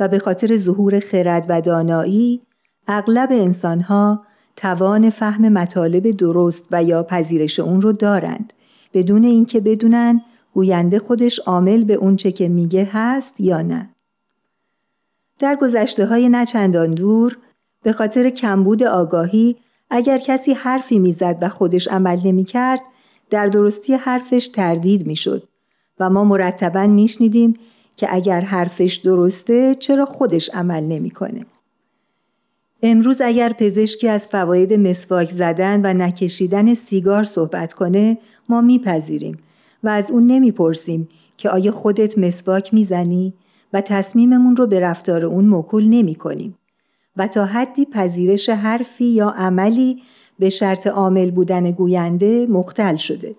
و 0.00 0.08
به 0.08 0.18
خاطر 0.18 0.56
ظهور 0.56 1.00
خرد 1.00 1.46
و 1.48 1.60
دانایی 1.60 2.42
اغلب 2.88 3.28
انسان 3.32 3.80
ها 3.80 4.22
توان 4.56 5.10
فهم 5.10 5.48
مطالب 5.48 6.10
درست 6.10 6.64
و 6.70 6.82
یا 6.84 7.02
پذیرش 7.02 7.60
اون 7.60 7.80
رو 7.80 7.92
دارند 7.92 8.52
بدون 8.94 9.24
اینکه 9.24 9.60
بدونن 9.60 10.20
گوینده 10.54 10.98
خودش 10.98 11.38
عامل 11.38 11.84
به 11.84 11.94
اونچه 11.94 12.32
که 12.32 12.48
میگه 12.48 12.88
هست 12.92 13.40
یا 13.40 13.62
نه. 13.62 13.90
در 15.38 15.56
گذشته 15.56 16.06
های 16.06 16.28
نچندان 16.28 16.90
دور 16.90 17.38
به 17.82 17.92
خاطر 17.92 18.30
کمبود 18.30 18.82
آگاهی 18.82 19.56
اگر 19.96 20.18
کسی 20.18 20.52
حرفی 20.52 20.98
می‌زد 20.98 21.38
و 21.40 21.48
خودش 21.48 21.88
عمل 21.88 22.18
نمی 22.24 22.44
کرد 22.44 22.80
در 23.30 23.46
درستی 23.46 23.94
حرفش 23.94 24.48
تردید 24.48 25.06
می‌شد 25.06 25.48
و 26.00 26.10
ما 26.10 26.24
مرتبا 26.24 26.86
میشنیدیم 26.86 27.54
که 27.96 28.14
اگر 28.14 28.40
حرفش 28.40 28.94
درسته 28.94 29.74
چرا 29.74 30.04
خودش 30.04 30.50
عمل 30.54 30.84
نمی‌کنه. 30.84 31.46
امروز 32.82 33.20
اگر 33.20 33.52
پزشکی 33.52 34.08
از 34.08 34.26
فواید 34.26 34.72
مسواک 34.72 35.30
زدن 35.30 35.80
و 35.84 35.94
نکشیدن 35.94 36.74
سیگار 36.74 37.24
صحبت 37.24 37.72
کنه 37.72 38.18
ما 38.48 38.60
میپذیریم 38.60 39.38
و 39.82 39.88
از 39.88 40.10
اون 40.10 40.26
نمی‌پرسیم 40.26 41.08
که 41.36 41.50
آیا 41.50 41.72
خودت 41.72 42.18
مسواک 42.18 42.74
می‌زنی 42.74 43.34
و 43.72 43.80
تصمیممون 43.80 44.56
رو 44.56 44.66
به 44.66 44.80
رفتار 44.80 45.24
اون 45.24 45.44
موکول 45.44 45.84
نمی 45.88 46.14
کنیم. 46.14 46.58
و 47.16 47.26
تا 47.26 47.44
حدی 47.44 47.84
پذیرش 47.84 48.50
حرفی 48.50 49.04
یا 49.04 49.30
عملی 49.30 50.02
به 50.38 50.48
شرط 50.48 50.86
عامل 50.86 51.30
بودن 51.30 51.70
گوینده 51.70 52.46
مختل 52.46 52.96
شده. 52.96 53.32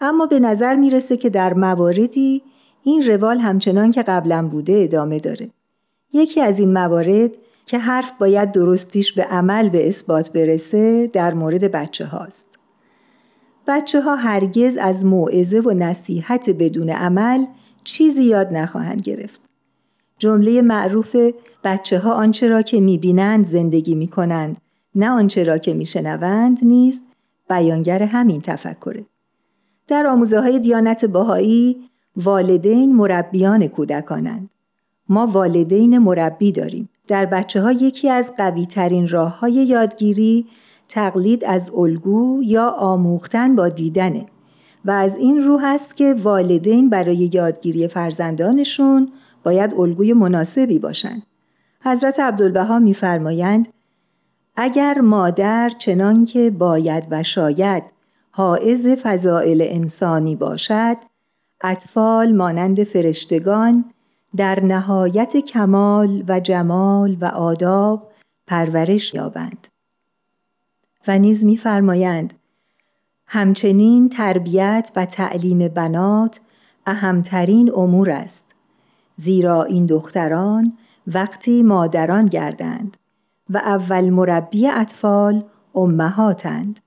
اما 0.00 0.26
به 0.26 0.40
نظر 0.40 0.74
می‌رسه 0.74 1.16
که 1.16 1.30
در 1.30 1.54
مواردی 1.54 2.42
این 2.82 3.02
روال 3.02 3.38
همچنان 3.38 3.90
که 3.90 4.02
قبلا 4.02 4.48
بوده 4.48 4.80
ادامه 4.84 5.18
داره. 5.18 5.50
یکی 6.12 6.40
از 6.40 6.58
این 6.58 6.72
موارد 6.72 7.30
که 7.66 7.78
حرف 7.78 8.12
باید 8.18 8.52
درستیش 8.52 9.12
به 9.12 9.22
عمل 9.22 9.68
به 9.68 9.88
اثبات 9.88 10.32
برسه 10.32 11.06
در 11.06 11.34
مورد 11.34 11.64
بچه 11.64 12.04
هاست. 12.06 12.46
بچه 13.66 14.00
ها 14.00 14.16
هرگز 14.16 14.76
از 14.76 15.04
موعظه 15.04 15.60
و 15.60 15.70
نصیحت 15.70 16.50
بدون 16.50 16.90
عمل 16.90 17.44
چیزی 17.84 18.22
یاد 18.22 18.52
نخواهند 18.52 19.02
گرفت. 19.02 19.47
جمله 20.18 20.62
معروف 20.62 21.16
بچه 21.64 21.98
ها 21.98 22.12
آنچه 22.12 22.48
را 22.48 22.62
که 22.62 22.80
می‌بینند 22.80 23.44
زندگی 23.44 23.94
می‌کنند 23.94 24.56
نه 24.94 25.10
آنچه 25.10 25.44
را 25.44 25.58
که 25.58 25.74
میشنوند 25.74 26.58
نیز 26.62 27.02
بیانگر 27.48 28.02
همین 28.02 28.40
تفکره. 28.40 29.06
در 29.86 30.06
آموزه 30.06 30.40
های 30.40 30.58
دیانت 30.58 31.04
باهایی 31.04 31.76
والدین 32.16 32.96
مربیان 32.96 33.66
کودکانند. 33.66 34.50
ما 35.08 35.26
والدین 35.26 35.98
مربی 35.98 36.52
داریم. 36.52 36.88
در 37.08 37.26
بچه 37.26 37.62
ها 37.62 37.72
یکی 37.72 38.08
از 38.08 38.32
قوی 38.36 38.66
ترین 38.66 39.08
راه 39.08 39.38
های 39.38 39.52
یادگیری 39.52 40.46
تقلید 40.88 41.44
از 41.44 41.70
الگو 41.74 42.42
یا 42.42 42.68
آموختن 42.68 43.56
با 43.56 43.68
دیدنه 43.68 44.26
و 44.84 44.90
از 44.90 45.16
این 45.16 45.42
رو 45.42 45.58
هست 45.58 45.96
که 45.96 46.14
والدین 46.14 46.90
برای 46.90 47.30
یادگیری 47.32 47.88
فرزندانشون 47.88 49.12
باید 49.42 49.74
الگوی 49.74 50.12
مناسبی 50.12 50.78
باشند. 50.78 51.22
حضرت 51.82 52.20
عبدالبها 52.20 52.78
میفرمایند 52.78 53.68
اگر 54.56 55.00
مادر 55.00 55.70
چنان 55.78 56.24
که 56.24 56.50
باید 56.50 57.06
و 57.10 57.22
شاید 57.22 57.82
حائز 58.30 58.86
فضائل 58.86 59.66
انسانی 59.68 60.36
باشد 60.36 60.96
اطفال 61.60 62.32
مانند 62.32 62.84
فرشتگان 62.84 63.84
در 64.36 64.64
نهایت 64.64 65.36
کمال 65.36 66.24
و 66.28 66.40
جمال 66.40 67.16
و 67.20 67.24
آداب 67.24 68.12
پرورش 68.46 69.14
یابند 69.14 69.68
و 71.08 71.18
نیز 71.18 71.44
میفرمایند 71.44 72.34
همچنین 73.26 74.08
تربیت 74.08 74.90
و 74.96 75.06
تعلیم 75.06 75.68
بنات 75.68 76.40
اهمترین 76.86 77.72
امور 77.74 78.10
است 78.10 78.47
زیرا 79.20 79.62
این 79.62 79.86
دختران 79.86 80.72
وقتی 81.06 81.62
مادران 81.62 82.26
گردند 82.26 82.96
و 83.50 83.56
اول 83.56 84.10
مربی 84.10 84.68
اطفال 84.68 85.44
امهاتند. 85.74 86.80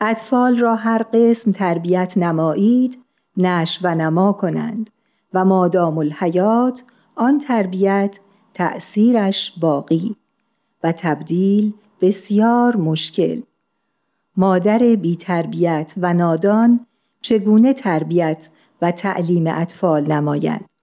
اطفال 0.00 0.58
را 0.58 0.74
هر 0.74 1.02
قسم 1.12 1.52
تربیت 1.52 2.12
نمایید 2.16 2.98
نش 3.36 3.78
و 3.82 3.94
نما 3.94 4.32
کنند 4.32 4.90
و 5.34 5.44
مادام 5.44 5.98
الحیات 5.98 6.84
آن 7.16 7.38
تربیت 7.38 8.18
تأثیرش 8.54 9.52
باقی 9.60 10.16
و 10.84 10.92
تبدیل 10.92 11.74
بسیار 12.00 12.76
مشکل. 12.76 13.40
مادر 14.36 14.78
بی 14.78 15.16
تربیت 15.16 15.94
و 15.96 16.14
نادان 16.14 16.86
چگونه 17.22 17.72
تربیت 17.72 18.48
و 18.82 18.90
تعلیم 18.90 19.46
اطفال 19.46 20.12
نماید؟ 20.12 20.73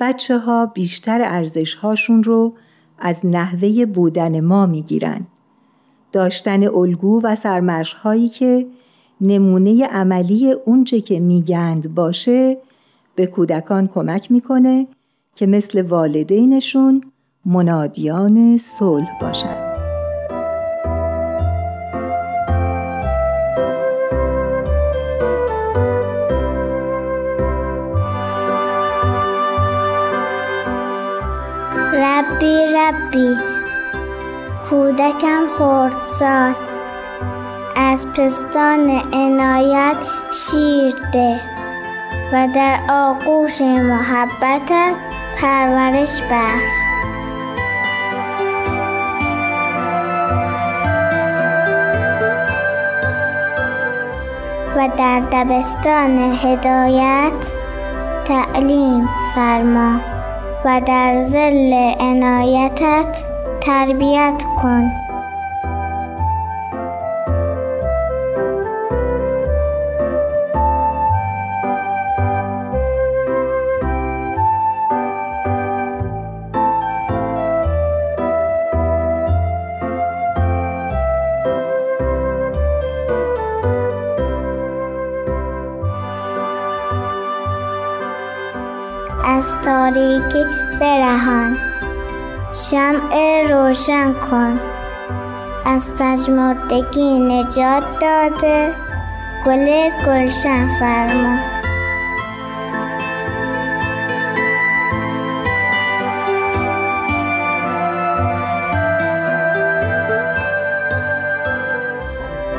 بچه 0.00 0.38
ها 0.38 0.66
بیشتر 0.66 1.20
ارزش 1.24 1.74
هاشون 1.74 2.22
رو 2.22 2.52
از 2.98 3.26
نحوه 3.26 3.86
بودن 3.86 4.40
ما 4.40 4.66
می‌گیرن 4.66 5.26
داشتن 6.12 6.68
الگو 6.68 7.20
و 7.22 7.36
سرمشقهایی 7.36 8.28
که 8.28 8.66
نمونه 9.20 9.86
عملی 9.86 10.52
اونچه 10.52 11.00
که 11.00 11.20
میگند 11.20 11.94
باشه 11.94 12.58
به 13.14 13.26
کودکان 13.26 13.88
کمک 13.88 14.30
می‌کنه 14.30 14.86
که 15.34 15.46
مثل 15.46 15.82
والدینشون 15.82 17.02
منادیان 17.44 18.58
صلح 18.58 19.18
باشند. 19.20 19.67
ربی 32.88 33.36
ربی 33.36 33.36
کودکم 34.70 35.46
خورد 35.58 36.02
سال. 36.02 36.54
از 37.76 38.12
پستان 38.12 38.90
عنایت 39.12 39.96
شیر 40.30 40.94
ده 41.12 41.40
و 42.32 42.48
در 42.54 42.80
آغوش 42.88 43.60
محبتت 43.60 44.94
پرورش 45.40 46.20
بخش. 46.30 46.72
و 54.76 54.88
در 54.98 55.20
دبستان 55.20 56.18
هدایت 56.18 57.54
تعلیم 58.24 59.08
فرما. 59.34 60.17
و 60.64 60.80
در 60.86 61.16
زل 61.16 61.72
عنایتت 62.00 63.26
تربیت 63.60 64.44
کن. 64.62 65.07
تاریکی 89.94 90.44
برهان. 90.80 91.56
شمع 92.52 93.42
روشن 93.50 94.12
کن. 94.12 94.60
از 95.66 95.94
پژمردگی 95.94 97.18
نجات 97.18 97.84
داده. 98.00 98.74
گل 99.46 99.90
گلشن 100.06 100.68
فرما. 100.78 101.38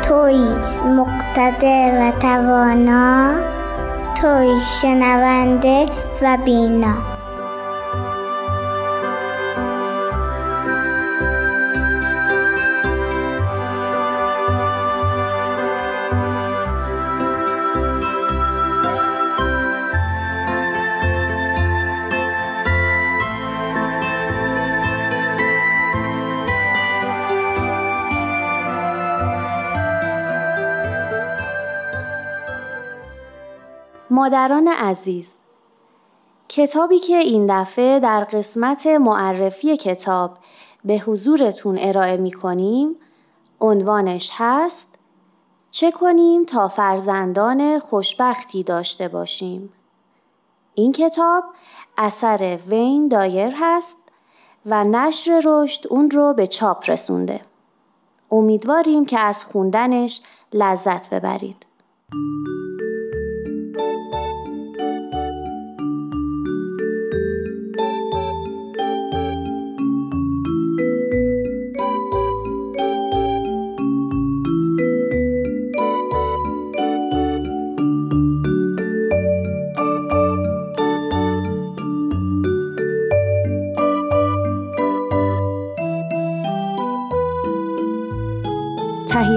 توی 0.02 0.56
مقتدر 0.86 1.92
و 2.02 2.20
توانا 2.20 3.34
توی 4.16 4.60
شنونده 4.62 5.86
و 6.22 6.38
بینا. 6.46 7.09
مادران 34.20 34.68
عزیز 34.68 35.32
کتابی 36.50 37.00
که 37.00 37.18
این 37.18 37.62
دفعه 37.62 38.00
در 38.00 38.24
قسمت 38.24 38.88
معرفی 38.88 39.78
کتاب 39.78 40.38
به 40.86 40.98
حضورتون 40.98 41.78
ارائه 41.82 42.18
می 42.18 42.32
کنیم 42.32 42.96
عنوانش 43.62 44.32
هست 44.34 44.88
چه 45.72 45.92
کنیم 45.92 46.46
تا 46.46 46.68
فرزندان 46.68 47.80
خوشبختی 47.80 48.64
داشته 48.64 49.08
باشیم؟ 49.08 49.74
این 50.74 50.92
کتاب 50.92 51.44
اثر 51.98 52.60
وین 52.68 53.08
دایر 53.08 53.54
هست 53.56 53.98
و 54.66 54.84
نشر 54.84 55.42
رشد 55.46 55.88
اون 55.90 56.12
رو 56.12 56.34
به 56.34 56.48
چاپ 56.48 56.90
رسونده. 56.90 57.42
امیدواریم 58.32 59.06
که 59.06 59.20
از 59.20 59.46
خوندنش 59.46 60.22
لذت 60.54 61.10
ببرید. 61.10 61.66